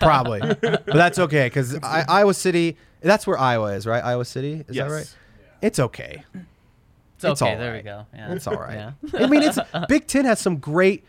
[0.00, 2.76] Probably, but that's okay because Iowa City.
[3.00, 4.02] That's where Iowa is, right?
[4.04, 4.64] Iowa City.
[4.68, 4.88] Is Yes.
[4.88, 5.16] that right?
[5.60, 6.24] It's okay.
[6.34, 7.32] It's okay.
[7.32, 8.06] It's all there we go.
[8.14, 8.32] Yeah.
[8.32, 8.74] It's all right.
[8.74, 8.92] Yeah.
[9.14, 9.58] I mean, it's
[9.88, 11.04] Big Ten has some great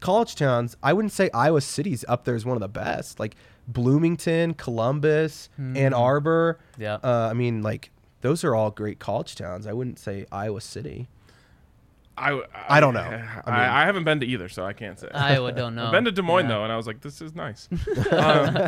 [0.00, 0.76] college towns.
[0.82, 3.18] I wouldn't say Iowa City's up there is one of the best.
[3.20, 3.36] Like
[3.68, 6.58] Bloomington, Columbus, Ann Arbor.
[6.78, 6.94] Yeah.
[7.02, 7.90] Uh, I mean, like
[8.22, 9.66] those are all great college towns.
[9.66, 11.08] I wouldn't say Iowa City.
[12.20, 12.42] I,
[12.76, 13.00] I don't know.
[13.00, 13.04] I,
[13.46, 15.08] I mean- I, haven't been to either, so I can't say.
[15.12, 15.86] Iowa don't know.
[15.86, 16.48] I've been to Des Moines Yeah.
[16.56, 17.68] though, and I was like, "This is nice."
[18.12, 18.58] um,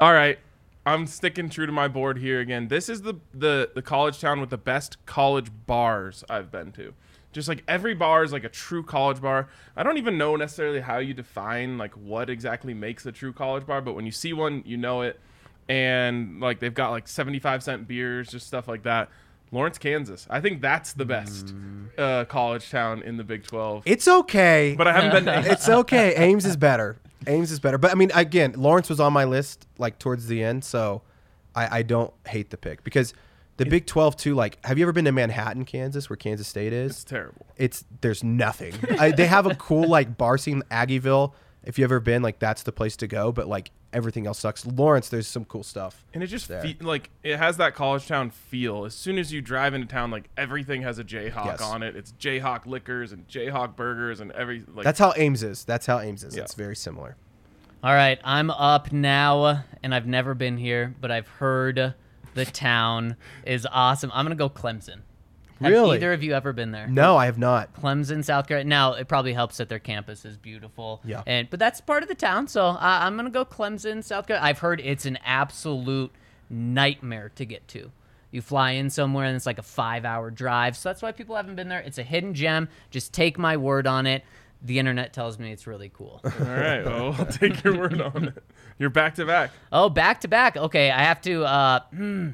[0.00, 0.38] all right,
[0.86, 2.68] I'm sticking true to my board here again.
[2.68, 6.94] This is the the the college town with the best college bars I've been to.
[7.32, 9.48] Just like every bar is like a true college bar.
[9.76, 13.66] I don't even know necessarily how you define like what exactly makes a true college
[13.66, 15.20] bar, but when you see one, you know it.
[15.68, 19.10] And like they've got like 75 cent beers, just stuff like that.
[19.50, 20.26] Lawrence, Kansas.
[20.30, 21.54] I think that's the best
[21.96, 23.82] uh, college town in the Big 12.
[23.86, 24.74] It's okay.
[24.76, 26.14] but I haven't been to it's okay.
[26.16, 26.96] Ames is better.
[27.26, 30.42] Ames is better, but I mean, again, Lawrence was on my list like towards the
[30.42, 31.02] end, so
[31.54, 33.12] I, I don't hate the pick because
[33.56, 34.36] the Big Twelve too.
[34.36, 36.92] Like, have you ever been to Manhattan, Kansas, where Kansas State is?
[36.92, 37.44] It's terrible.
[37.56, 38.72] It's there's nothing.
[39.00, 41.32] I, they have a cool like bar scene, Aggieville.
[41.64, 43.32] If you ever been, like that's the place to go.
[43.32, 44.64] But like everything else sucks.
[44.66, 46.04] Lawrence, there's some cool stuff.
[46.14, 48.84] And it just fe- like it has that college town feel.
[48.84, 51.60] As soon as you drive into town, like everything has a Jayhawk Yes.
[51.62, 51.96] on it.
[51.96, 54.84] It's Jayhawk liquors and Jayhawk burgers and every like.
[54.84, 55.64] That's how Ames is.
[55.64, 56.36] That's how Ames is.
[56.36, 56.42] Yeah.
[56.42, 57.16] It's very similar.
[57.82, 61.94] All right, I'm up now, and I've never been here, but I've heard
[62.34, 63.14] the town
[63.44, 64.10] is awesome.
[64.12, 65.02] I'm gonna go Clemson.
[65.60, 65.96] Have Really?
[65.96, 66.86] either of you ever been there?
[66.86, 67.74] No, I have not.
[67.74, 68.68] Clemson, South Carolina.
[68.68, 71.00] Now it probably helps that their campus is beautiful.
[71.04, 71.22] Yeah.
[71.26, 74.48] And but that's part of the town, so uh, I'm gonna go Clemson, South Carolina.
[74.48, 76.12] I've heard it's an absolute
[76.48, 77.90] nightmare to get to.
[78.30, 81.56] You fly in somewhere and it's like a five-hour drive, so that's why people haven't
[81.56, 81.80] been there.
[81.80, 82.68] It's a hidden gem.
[82.90, 84.22] Just take my word on it.
[84.62, 86.20] The internet tells me it's really cool.
[86.24, 88.44] All right, well, I'll take your word on it.
[88.78, 89.50] You're back to back.
[89.72, 90.56] Oh, back to back.
[90.56, 91.44] Okay, I have to.
[91.44, 92.28] Uh, hmm.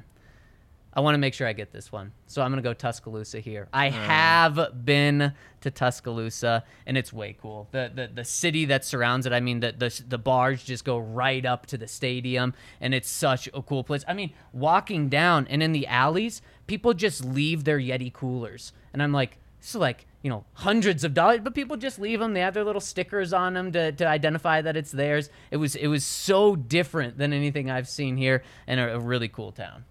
[0.96, 3.68] I want to make sure I get this one, so I'm gonna go Tuscaloosa here.
[3.72, 5.32] I have been
[5.62, 7.68] to Tuscaloosa, and it's way cool.
[7.72, 9.32] The the, the city that surrounds it.
[9.32, 13.10] I mean, the, the the bars just go right up to the stadium, and it's
[13.10, 14.04] such a cool place.
[14.06, 19.02] I mean, walking down and in the alleys, people just leave their Yeti coolers, and
[19.02, 22.34] I'm like, this is like you know hundreds of dollars, but people just leave them.
[22.34, 25.28] They have their little stickers on them to, to identify that it's theirs.
[25.50, 29.28] It was it was so different than anything I've seen here, and a, a really
[29.28, 29.86] cool town.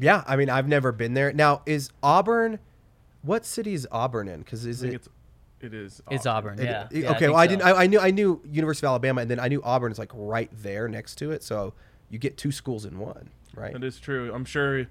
[0.00, 1.32] Yeah, I mean, I've never been there.
[1.32, 2.58] Now, is Auburn?
[3.22, 4.40] What city is Auburn in?
[4.40, 4.96] Because is I think it?
[4.96, 5.08] it's
[5.60, 6.02] it is.
[6.10, 6.86] It's Auburn, it- yeah.
[6.90, 7.50] it- Yeah, okay, think well, I so.
[7.50, 7.62] didn't.
[7.64, 7.98] I, I knew.
[8.00, 11.16] I knew University of Alabama, and then I knew Auburn is like right there next
[11.16, 11.42] to it.
[11.42, 11.72] So
[12.10, 13.72] you get two schools in one, right?
[13.72, 14.32] That is true.
[14.34, 14.86] I'm sure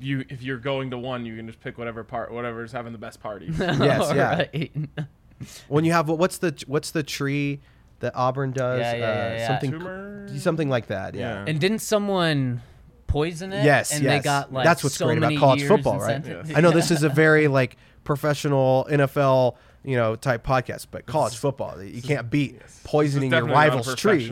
[0.00, 2.98] you if you're going to one, you can just pick whatever part, whatever's having the
[2.98, 3.46] best party.
[3.58, 4.36] Yes, yeah.
[4.36, 4.72] Right.
[5.68, 7.60] When you have what's the what's the tree
[8.00, 8.80] that Auburn does?
[8.80, 9.46] Yeah, yeah, yeah, uh, yeah.
[9.48, 10.38] Something, Toomer?
[10.40, 11.14] something like that.
[11.14, 11.20] Yeah.
[11.38, 11.44] Yeah.
[11.48, 12.60] And didn't someone
[13.10, 13.64] poison it?
[13.64, 14.24] Yes, and they yes.
[14.24, 16.24] got like That's what's so great about college football, right?
[16.24, 16.56] sentence- Yes.
[16.56, 21.36] I know this is a very like professional NFL, you know, type podcast, but college
[21.36, 24.30] football, you can't beat poisoning your definitely not a rival's tree.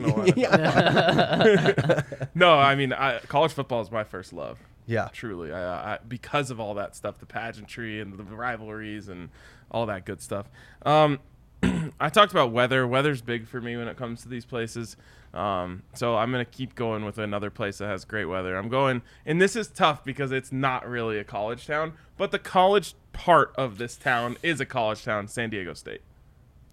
[2.34, 4.58] no, I mean, I, college football is my first love.
[4.86, 5.08] yeah.
[5.12, 9.28] Truly, I, I, because of all that stuff, the pageantry and the rivalries and
[9.70, 10.46] all that good stuff.
[10.84, 11.18] Um,
[12.00, 12.86] I talked about weather.
[12.86, 14.96] Weather's big for me when it comes to these places.
[15.34, 18.56] Um, so I'm gonna keep going with another place that has great weather.
[18.56, 22.38] I'm going, and this is tough because it's not really a college town, but the
[22.38, 26.00] college part of this town is a college town, San Diego State.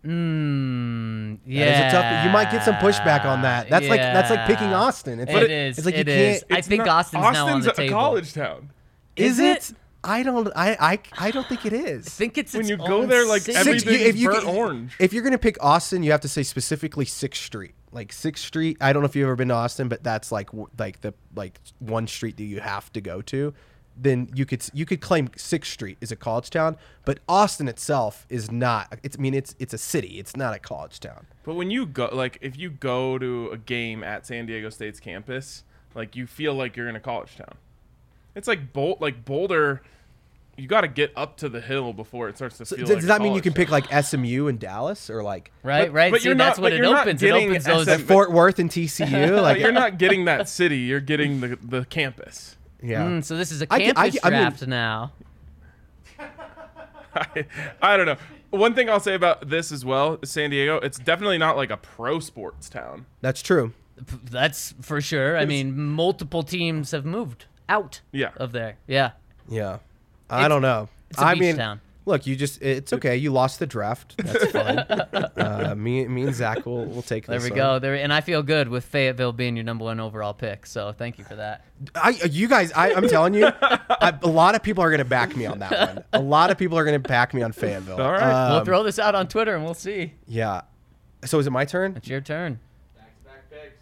[0.06, 1.66] Mm, yeah.
[1.66, 2.26] That is a tough.
[2.26, 3.70] You might get some pushback on that.
[3.70, 5.20] That's like that's like picking Austin.
[5.20, 6.44] It's It like, is, It's like it you is.
[6.44, 6.60] can't.
[6.60, 7.94] I think not- Austin's now on the a table.
[7.94, 8.70] college town.
[9.16, 9.70] Is, Is it?
[9.72, 9.76] it?
[10.06, 10.48] I don't.
[10.56, 11.00] I, I.
[11.28, 12.08] I don't think it is.
[12.08, 13.58] I think it's When its you go there, like, city.
[13.58, 14.96] every- Sixth- everything's burnt get- orange.
[15.00, 17.74] If you're gonna pick Austin, you have to say specifically Sixth Street.
[17.92, 18.78] Like Sixth Street.
[18.82, 21.60] I don't know if you've ever been to Austin, but that's like like the like
[21.80, 23.54] one street that you have to go to.
[23.98, 26.76] Then you could you could claim Sixth Street is a college town,
[27.06, 29.00] but Austin itself is not.
[29.04, 30.20] It's I mean it's it's a city.
[30.20, 31.28] It's not a college town.
[31.44, 35.00] But when you go, like, if you go to a game at San Diego State's
[35.00, 37.54] campus, like, you feel like you're in a college town.
[38.36, 39.82] It's like Bolt like Boulder.
[40.58, 42.80] You got to get up to the hill before it starts to feel.
[42.86, 45.88] does like a that mean you can pick like SMU and Dallas or like right,
[45.88, 46.12] but- right.
[46.14, 47.22] but See, you're that's not- what but it you're not opens.
[47.22, 47.88] It getting opens those.
[47.88, 49.42] SM Fort Worth and TCU?
[49.42, 50.78] Like you're not getting that city.
[50.78, 52.56] You're getting the the campus.
[52.82, 53.20] Mm, yeah.
[53.22, 55.12] so this is a campus I get- I mean- draft now.
[57.16, 57.46] I,
[57.82, 58.18] I don't know.
[58.52, 61.78] One thing I'll say about this as well, San Diego, it's definitely not like a
[61.78, 63.06] pro sports town.
[63.22, 63.74] That's true.
[63.98, 65.38] P- That's for sure.
[65.38, 68.32] I mean, multiple teams have moved out Yeah.
[68.38, 68.78] of there.
[68.88, 69.12] Yeah.
[69.50, 69.80] Yeah.
[70.30, 70.90] I don't know.
[71.10, 71.82] it's a I beach mean, town.
[72.06, 73.16] look, you just it's okay.
[73.18, 74.16] You lost the draft.
[74.18, 74.80] That's fine.
[74.80, 77.28] uh, me, me and Zach will will take this.
[77.28, 77.50] There this.
[77.52, 77.80] we go.
[77.80, 80.66] There, and I feel good with Fayetteville being your number one overall pick.
[80.66, 81.64] So thank you for that.
[81.94, 85.06] I, you guys, I, I'm telling you, I, a lot of people are going to
[85.06, 86.04] back me on that one.
[86.14, 88.02] A lot of people are going to back me on Fayetteville.
[88.02, 88.50] All right.
[88.50, 90.14] we'll Um, throw this out on Twitter and we'll see.
[90.28, 90.62] Yeah.
[91.26, 91.96] So is it my turn?
[91.98, 92.60] It's your turn.
[92.96, 93.76] Back to back picks.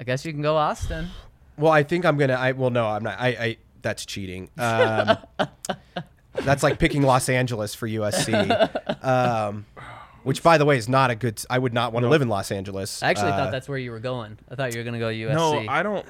[0.00, 1.08] I guess you can go Austin.
[1.56, 2.34] Well, I think I'm gonna.
[2.34, 3.18] I well, no, I'm not.
[3.20, 3.28] I.
[3.28, 4.50] I that's cheating.
[4.58, 5.16] Um,
[6.32, 9.04] that's like picking Los Angeles for USC.
[9.04, 9.66] Um,
[10.24, 11.40] which, by the way, is not a good.
[11.50, 13.02] I would not want to live in Los Angeles.
[13.02, 14.38] I actually Uh, thought that's where you were going.
[14.50, 15.34] I thought you were going to go USC.
[15.34, 16.06] No, I don't.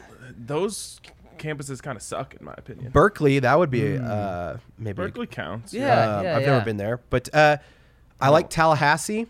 [0.47, 1.01] Those
[1.37, 2.93] campuses kind of suck, in my opinion.
[2.93, 3.41] Berkeley.
[3.41, 4.95] That would be uh, maybe.
[4.97, 5.75] Berkeley counts.
[5.75, 6.18] Yeah.
[6.20, 7.57] Um, I've never been there, but uh,
[8.20, 9.27] I like Tallahassee.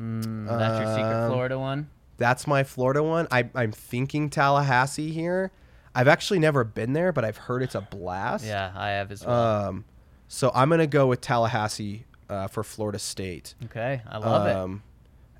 [0.00, 1.88] Mm, that's your secret Um, Florida one.
[2.18, 3.26] That's my Florida one.
[3.30, 5.50] I, I'm thinking Tallahassee here.
[5.96, 8.44] I've actually never been there, but I've heard it's a blast.
[8.44, 9.68] Yeah, I have as well.
[9.68, 9.84] Um,
[10.28, 13.54] so I'm gonna go with Tallahassee uh, for Florida State.
[13.64, 14.54] okay, I love it.
[14.56, 14.82] Um,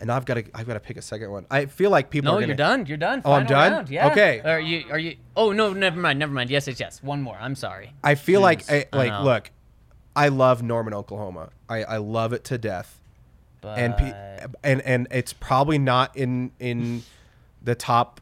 [0.01, 1.47] and I've got to I've got to pick a second one.
[1.51, 2.31] I feel like people.
[2.31, 2.87] No, are gonna, you're done.
[2.87, 3.23] You're done.
[3.25, 3.73] Oh, I'm done?
[3.73, 4.11] round, Yeah.
[4.11, 4.41] Okay.
[4.45, 4.85] Are you?
[4.91, 5.17] Are you?
[5.35, 6.19] Oh no, never mind.
[6.19, 6.51] Never mind.
[6.51, 7.03] Yes, yes, yes.
[7.03, 7.37] One more.
[7.41, 7.93] I'm sorry.
[8.05, 9.23] I feel like I, I like know.
[9.25, 9.51] look,
[10.15, 11.51] I love Norman, Oklahoma.
[11.69, 13.01] I, I love it to death,
[13.61, 17.03] But and pe- and and it's probably not in in
[17.63, 18.21] the top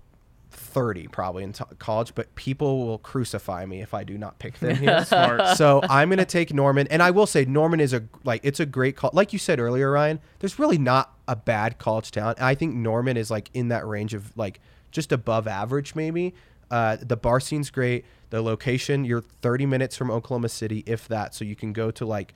[0.74, 4.58] thirty probably in to college, but people will crucify me if I do not pick
[4.58, 5.04] them here.
[5.04, 5.56] Smart.
[5.56, 8.66] so I'm gonna take Norman, and I will say Norman is a like it's a
[8.66, 9.10] great call.
[9.14, 12.34] Like you said earlier, Ryan, there's really not a bad college town.
[12.38, 14.60] I think Norman is like in that range of like
[14.90, 16.34] just above average, maybe.
[16.70, 18.04] Uh, the bar scene's great.
[18.30, 21.34] The location, you're 30 minutes from Oklahoma City, if that.
[21.34, 22.34] So you can go to like,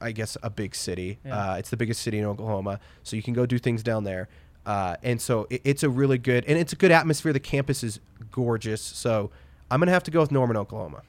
[0.00, 1.18] I guess, a big city.
[1.28, 4.28] Uh, it's the biggest city in Oklahoma, so you can go do things down there.
[4.66, 7.32] Uh, and so it, it's a really good, and it's a good atmosphere.
[7.32, 8.00] The campus is
[8.30, 8.80] gorgeous.
[8.80, 9.30] So
[9.70, 11.02] I'm gonna have to go with Norman, Oklahoma.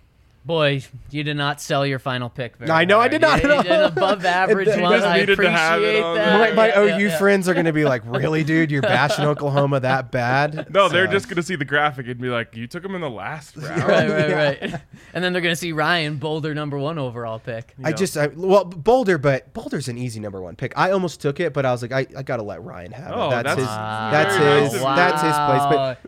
[0.46, 2.58] Boy, you did not sell your final pick.
[2.58, 5.02] Very I know, I did not You, you did an above average You one.
[5.04, 6.56] I needed to it appreciate that.
[6.56, 7.18] My, my Yeah, OU yeah, yeah.
[7.18, 8.72] friends are gonna be like, "Really, dude?
[8.72, 12.56] You're bashing Oklahoma that bad?" No, they're just gonna see the graphic and be like,
[12.56, 14.82] "You took him in the last round." Right, right, right.
[15.14, 17.74] And then they're gonna see Ryan Boulder number one overall pick.
[17.84, 20.78] I just, I, well, Boulder, but Boulder's an easy number one pick.
[20.78, 23.28] I almost took it, but I was like, I, I gotta let Ryan have Oh,
[23.28, 23.44] it.
[23.44, 24.12] That's, that's his, Wow.
[24.12, 24.96] that's very his, Wow.
[24.96, 25.34] that's his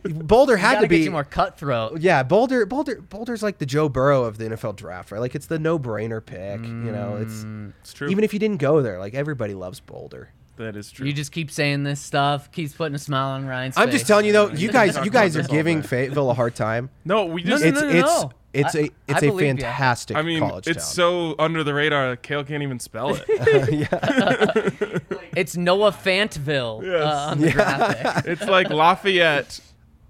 [0.04, 0.12] place.
[0.14, 2.00] But Boulder had gotta be more cutthroat.
[2.00, 5.18] Yeah, Boulder, Boulder, Boulder's like the Joe Burrow of the NFL draft, right?
[5.20, 6.60] Like it's the no-brainer pick.
[6.62, 7.44] You know, it's
[7.80, 8.08] It's true.
[8.08, 10.28] even if you didn't go there, like everybody loves Boulder.
[10.56, 11.06] that is true.
[11.06, 13.82] You just keep saying this stuff, keeps putting a smile on Ryan's face.
[13.82, 13.94] I'm face.
[14.00, 15.82] just telling you though, you guys, you guys are giving.
[15.82, 16.90] Fayetteville a hard time.
[17.04, 17.64] no, we No, just.
[17.64, 18.32] no, It's no, it's no.
[18.52, 19.52] it's I- a it's I a believe ya.
[19.66, 20.94] fantastic I mean, college it's town.
[20.94, 22.16] so under the radar.
[22.16, 23.24] Kale can't even spell it.
[23.72, 27.02] Yeah, It's Noah Fantville Yes.
[27.04, 28.26] uh, on the graphic.
[28.26, 29.60] it's like Lafayette,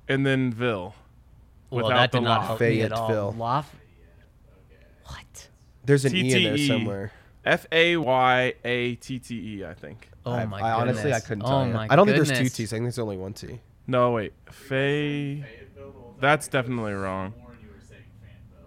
[0.08, 0.94] and then Ville.
[1.70, 2.46] Well, without that the did not law.
[2.46, 3.08] help me at all.
[3.08, 3.32] Fayetteville.
[5.08, 5.48] Lof- what?
[5.84, 7.12] There's an e in there somewhere.
[7.44, 10.10] F A Y A T T E, I think.
[10.26, 11.72] Oh I, my I honestly I couldn't oh tell you.
[11.72, 12.72] my I don't think there's two T's.
[12.72, 13.60] I think there's only one T.
[13.86, 14.32] No, wait.
[14.50, 15.44] Fay.
[16.20, 17.32] That's definitely wrong.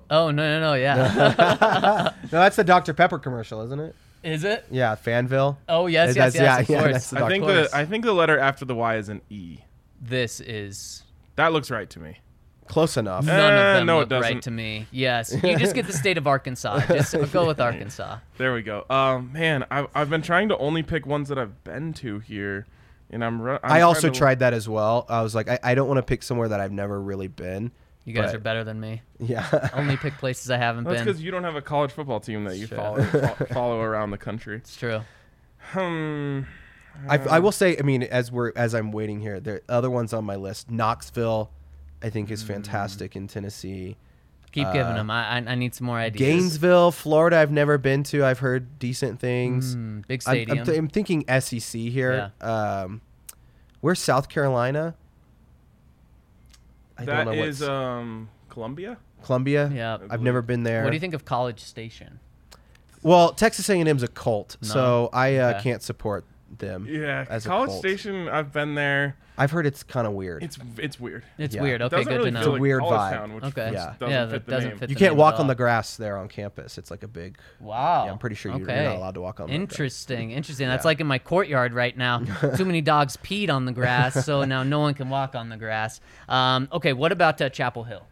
[0.10, 2.12] Oh no no no yeah.
[2.24, 3.96] No, that's the Dr Pepper commercial, isn't it?
[4.24, 4.66] Is it?
[4.70, 5.58] Yeah, Fanville.
[5.70, 6.70] Oh yes That's- yes yes.
[6.70, 7.72] yeah, of yeah, that's the I think course.
[7.72, 9.60] the I think the letter after the Y is an E.
[10.02, 11.04] This is
[11.36, 12.18] That looks right to me.
[12.68, 13.26] Close enough.
[13.26, 14.34] none Eh, of them no, it doesn't.
[14.34, 14.88] right to me.
[14.92, 16.86] Yes, you just get the state of Arkansas.
[16.88, 18.20] Just go with Arkansas.
[18.38, 18.86] There we go.
[18.90, 22.66] Um, man, I've, I've been trying to only pick ones that I've been to here,
[23.10, 23.42] and I'm.
[23.42, 25.06] ru- I'm I also to- tried that as well.
[25.10, 27.72] I was like, I, I don't want to pick somewhere that I've never really been.
[28.06, 29.02] You guys But- are better than me.
[29.20, 29.70] Yeah.
[29.74, 31.06] Only pick places I haven't That's been.
[31.08, 32.78] because you don't have a college football team that you Sure.
[32.78, 33.04] follow
[33.52, 34.56] follow around the country.
[34.58, 35.02] It's true.
[35.60, 36.42] Hmm.
[37.08, 39.90] I, I will say, I mean, as we're as I'm waiting here, there are other
[39.90, 40.70] ones on my list.
[40.72, 41.52] Knoxville,
[42.04, 43.98] I think, is fantastic in Tennessee.
[44.52, 45.10] Keep Uh, giving them.
[45.10, 46.20] I, I I need some more ideas.
[46.20, 48.26] Gainesville, Florida, I've never been to.
[48.26, 49.76] I've heard decent things.
[49.76, 50.58] Mm, big I'm, stadium.
[50.60, 52.34] I'm, th- I'm thinking SEC here.
[52.42, 53.00] Um,
[53.80, 54.96] where's South Carolina?
[56.98, 58.98] I That don't know is what's um Columbia.
[59.24, 59.72] Columbia.
[59.74, 59.98] Yeah.
[60.10, 60.84] I I've never been there.
[60.84, 62.20] what do you think of College Station?
[63.04, 64.68] Well, Texas A&M's a cult, No.
[64.68, 65.62] so I uh, Okay.
[65.64, 66.24] can't support
[66.60, 66.88] them.
[66.90, 67.80] Yeah, as a College cult.
[67.80, 68.28] Station.
[68.30, 69.16] I've been there.
[69.38, 70.44] I've heard it's kind of weird.
[70.44, 71.24] It's it's weird.
[71.38, 71.62] It's Yeah.
[71.62, 71.82] weird.
[71.82, 72.52] It Okay, doesn't good really to feel know.
[72.52, 73.12] a like weird college vibe.
[73.18, 73.70] Town, which Okay.
[73.74, 73.94] Yeah.
[73.98, 74.78] doesn't Yeah, fit that the doesn't name.
[74.78, 75.48] fit you the can't name walk at on all.
[75.48, 76.78] the grass there on campus.
[76.78, 77.38] It's like a big.
[77.60, 78.06] Wow.
[78.06, 78.84] Yeah, I'm pretty sure you're okay.
[78.86, 79.48] not allowed to walk on.
[79.48, 79.62] the grass.
[79.62, 80.68] Interesting, interesting.
[80.68, 80.90] That's Yeah.
[80.90, 82.20] like in my courtyard right now.
[82.58, 85.58] Too many dogs peed on the grass, so now no one can walk on the
[85.58, 86.02] grass.
[86.30, 88.06] Um, okay, what about uh, Chapel Hill?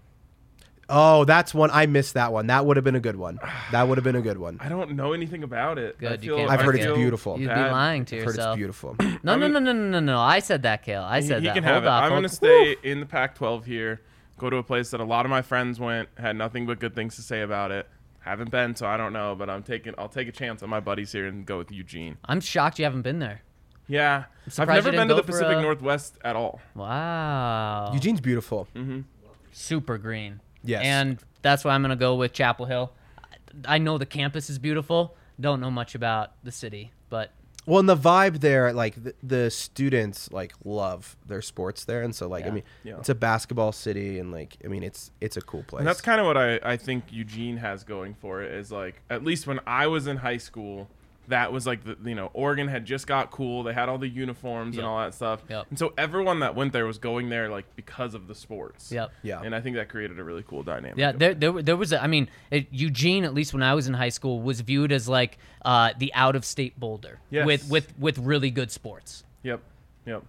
[0.89, 1.69] Oh, that's one.
[1.71, 2.47] I missed that one.
[2.47, 3.39] That would have been a good one.
[3.71, 4.57] That would have been a good one.
[4.59, 5.95] I don't know anything about it.
[5.97, 6.95] I Good, you feel- can't I I've heard it's it.
[6.95, 7.33] beautiful.
[7.39, 7.71] You'd be bad.
[7.71, 8.53] lying to I've heard yourself.
[8.53, 8.95] it's beautiful.
[9.23, 10.19] No, no, no, no, no, no, no.
[10.19, 11.03] I said that, Kale.
[11.03, 11.53] I He, said he that.
[11.53, 11.87] can Hold have it.
[11.89, 14.01] up, I'm hold- gonna stay in the Pac-12 here.
[14.37, 16.95] Go to a place that a lot of my friends went, had nothing but good
[16.95, 17.87] things to say about it.
[18.21, 19.35] Haven't been, so I don't know.
[19.35, 19.93] But I'm taking.
[19.97, 22.17] I'll take a chance on my buddies here and go with Eugene.
[22.25, 23.41] I'm shocked you haven't been there.
[23.87, 26.35] Yeah, I've surprised never you been didn't to the go for Pacific a- Northwest at
[26.35, 26.61] all.
[26.75, 27.91] Wow.
[27.93, 28.67] Eugene's beautiful.
[28.75, 29.01] Mm-hmm.
[29.51, 30.41] super green.
[30.63, 30.83] Yes.
[30.83, 32.91] And that's why I'm going to go with Chapel Hill.
[33.65, 35.15] I know the campus is beautiful.
[35.39, 37.31] Don't know much about the city, but
[37.65, 42.13] Well, and the vibe there, like the, the students, like love their sports there, and
[42.13, 42.97] so like I mean, Yeah.
[42.99, 45.79] it's a basketball city, and like I mean, it's it's a cool place.
[45.79, 49.01] And that's kind of what I, I think Eugene has going for it is like
[49.09, 50.89] at least when I was in high school,
[51.29, 53.63] that was like the you know Oregon had just got cool.
[53.63, 54.79] They had all the uniforms Yep.
[54.83, 55.41] and all that stuff.
[55.49, 55.65] Yep.
[55.69, 58.91] And so everyone that went there was going there like because of the sports.
[58.91, 59.11] yep.
[59.23, 59.41] yeah.
[59.41, 60.97] And I think that created a really cool dynamic.
[60.97, 61.93] Yeah, there, there, there was.
[61.93, 64.91] A, I mean, it, Eugene, at least when I was in high school, was viewed
[64.91, 67.45] as like uh, the out-of-state Boulder Yes.
[67.45, 69.61] with with with really good sports Yep.
[70.05, 70.23] Yep.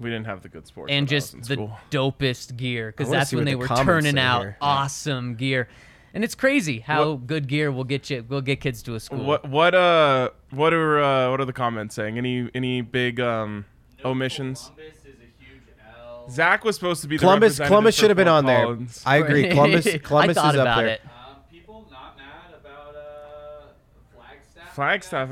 [0.00, 0.90] We didn't have the good sports.
[0.92, 1.78] and just the school.
[1.90, 4.56] dopest gear because that's when what they the were turning out here.
[4.60, 4.66] Yeah.
[4.68, 5.68] awesome gear.
[6.14, 9.24] And it's crazy how good gear will get you will get kids to a school.
[9.24, 12.16] What what uh what are uh, what are the comments saying?
[12.18, 13.64] Any any big um
[14.04, 14.70] omissions?
[14.76, 15.62] Columbus is a huge
[15.98, 18.78] L Zac was supposed to be the Columbus Columbus should have been Fort on there.
[19.04, 19.48] I agree.
[19.50, 20.86] Columbus Columbus I thought is up about there.
[20.86, 21.00] it.
[21.04, 23.66] Um, people not mad about uh,
[24.14, 24.74] Flagstaff.
[24.74, 25.30] Flagstaff.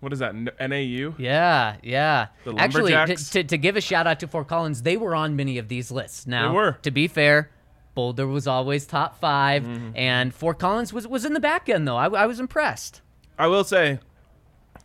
[0.00, 0.34] What is that?
[0.34, 1.14] NAU?
[1.18, 2.26] Yeah, yeah.
[2.44, 3.30] The Actually, to, Lumberjacks?
[3.30, 5.90] to, to give a shout out to Fort Collins, they were on many of these
[5.90, 6.26] lists.
[6.26, 6.72] Now, They were.
[6.82, 7.50] to be fair,
[7.96, 9.90] Boulder was always top 5 Mm-hmm.
[9.96, 11.96] and Fort Collins was was in the back end though.
[11.96, 13.00] I, I was impressed.
[13.36, 13.98] I will say,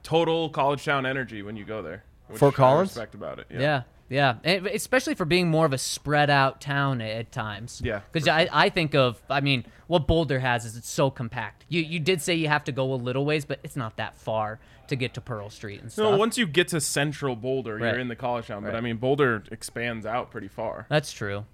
[0.03, 2.03] total college town energy when you go there.
[2.27, 2.89] which Fort I Collins?
[2.89, 3.47] Respect about it.
[3.49, 3.83] Yeah.
[4.09, 7.81] Yeah, And especially for being more of a spread out town at, at times.
[7.81, 11.09] Yeah, because for I, I think of I mean what Boulder has is it's so
[11.09, 11.63] compact.
[11.69, 14.17] You you did say you have to go a little ways, but it's not that
[14.17, 14.59] far
[14.89, 16.11] to get to Pearl Street and stuff.
[16.11, 17.91] No, once you get to central Boulder, Right.
[17.91, 18.63] you're in the college town.
[18.63, 20.87] But I mean, Boulder expands out pretty far.
[20.89, 21.45] That's true,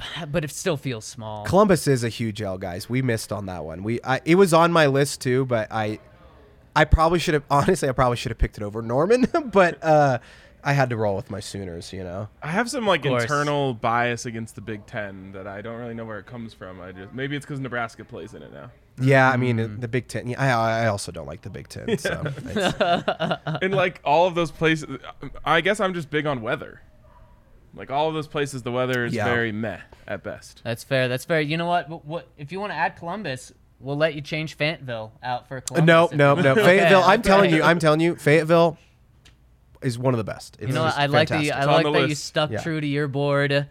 [0.30, 1.44] but it still feels small.
[1.44, 2.88] Columbus is a huge L, guys.
[2.88, 3.82] We missed on that one.
[3.82, 5.98] We I, it was on my list too, but I
[6.76, 10.18] I probably should have honestly I probably should have picked it over Norman, but uh,
[10.62, 11.92] I had to roll with my Sooners.
[11.92, 12.28] You know.
[12.42, 16.04] I have some like internal bias against the Big Ten that I don't really know
[16.04, 16.80] where it comes from.
[16.80, 18.70] I just maybe it's because Nebraska plays in it now.
[19.00, 20.26] Yeah, I mean the Big Ten.
[20.28, 21.98] Yeah, I, I also don't like the Big Ten.
[21.98, 24.98] So it's- and like all of those places,
[25.44, 26.80] I guess I'm just big on weather.
[27.74, 29.24] Like all of those places, the weather is Yeah.
[29.24, 30.62] very meh at best.
[30.64, 31.08] That's fair.
[31.08, 31.40] That's fair.
[31.40, 31.88] You know what?
[31.88, 33.52] What, what if you want to add Columbus?
[33.80, 35.86] We'll let you change Fayetteville out for Columbus.
[35.86, 36.54] no, if no, no.
[36.56, 37.02] Fayetteville.
[37.04, 37.62] I'm telling you.
[37.62, 38.16] I'm telling you.
[38.16, 38.76] Fayetteville
[39.82, 40.56] is one of the best.
[40.58, 40.88] It's You know, what?
[40.88, 41.34] just I like the.
[41.52, 42.60] I It's like the that you stuck Yeah.
[42.60, 43.68] true to your board,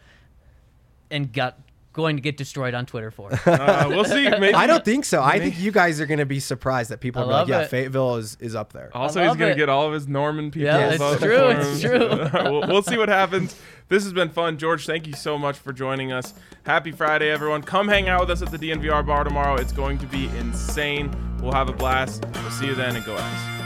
[1.11, 1.57] and got
[1.97, 3.33] going to get destroyed on Twitter for.
[3.33, 3.39] it.
[3.57, 4.29] Uh, we'll see.
[4.29, 5.21] Maybe I don't think so.
[5.21, 7.49] I think you guys are going to be surprised that people I are like, love
[7.49, 7.69] yeah, it.
[7.69, 8.91] Fayetteville is, is up there.
[8.93, 10.67] Also, he's gonna get all of his Norman people.
[10.67, 12.29] Yeah, it's true, for it's true.
[12.49, 13.59] we'll, we'll see what happens.
[13.89, 14.85] This has been fun, George.
[14.85, 16.33] Thank you so much for joining us.
[16.65, 17.63] Happy Friday, everyone.
[17.63, 19.55] Come hang out with us at the DNVR bar tomorrow.
[19.55, 21.11] It's going to be insane.
[21.41, 22.25] We'll have a blast.
[22.35, 23.56] We'll see you then, and go Avs.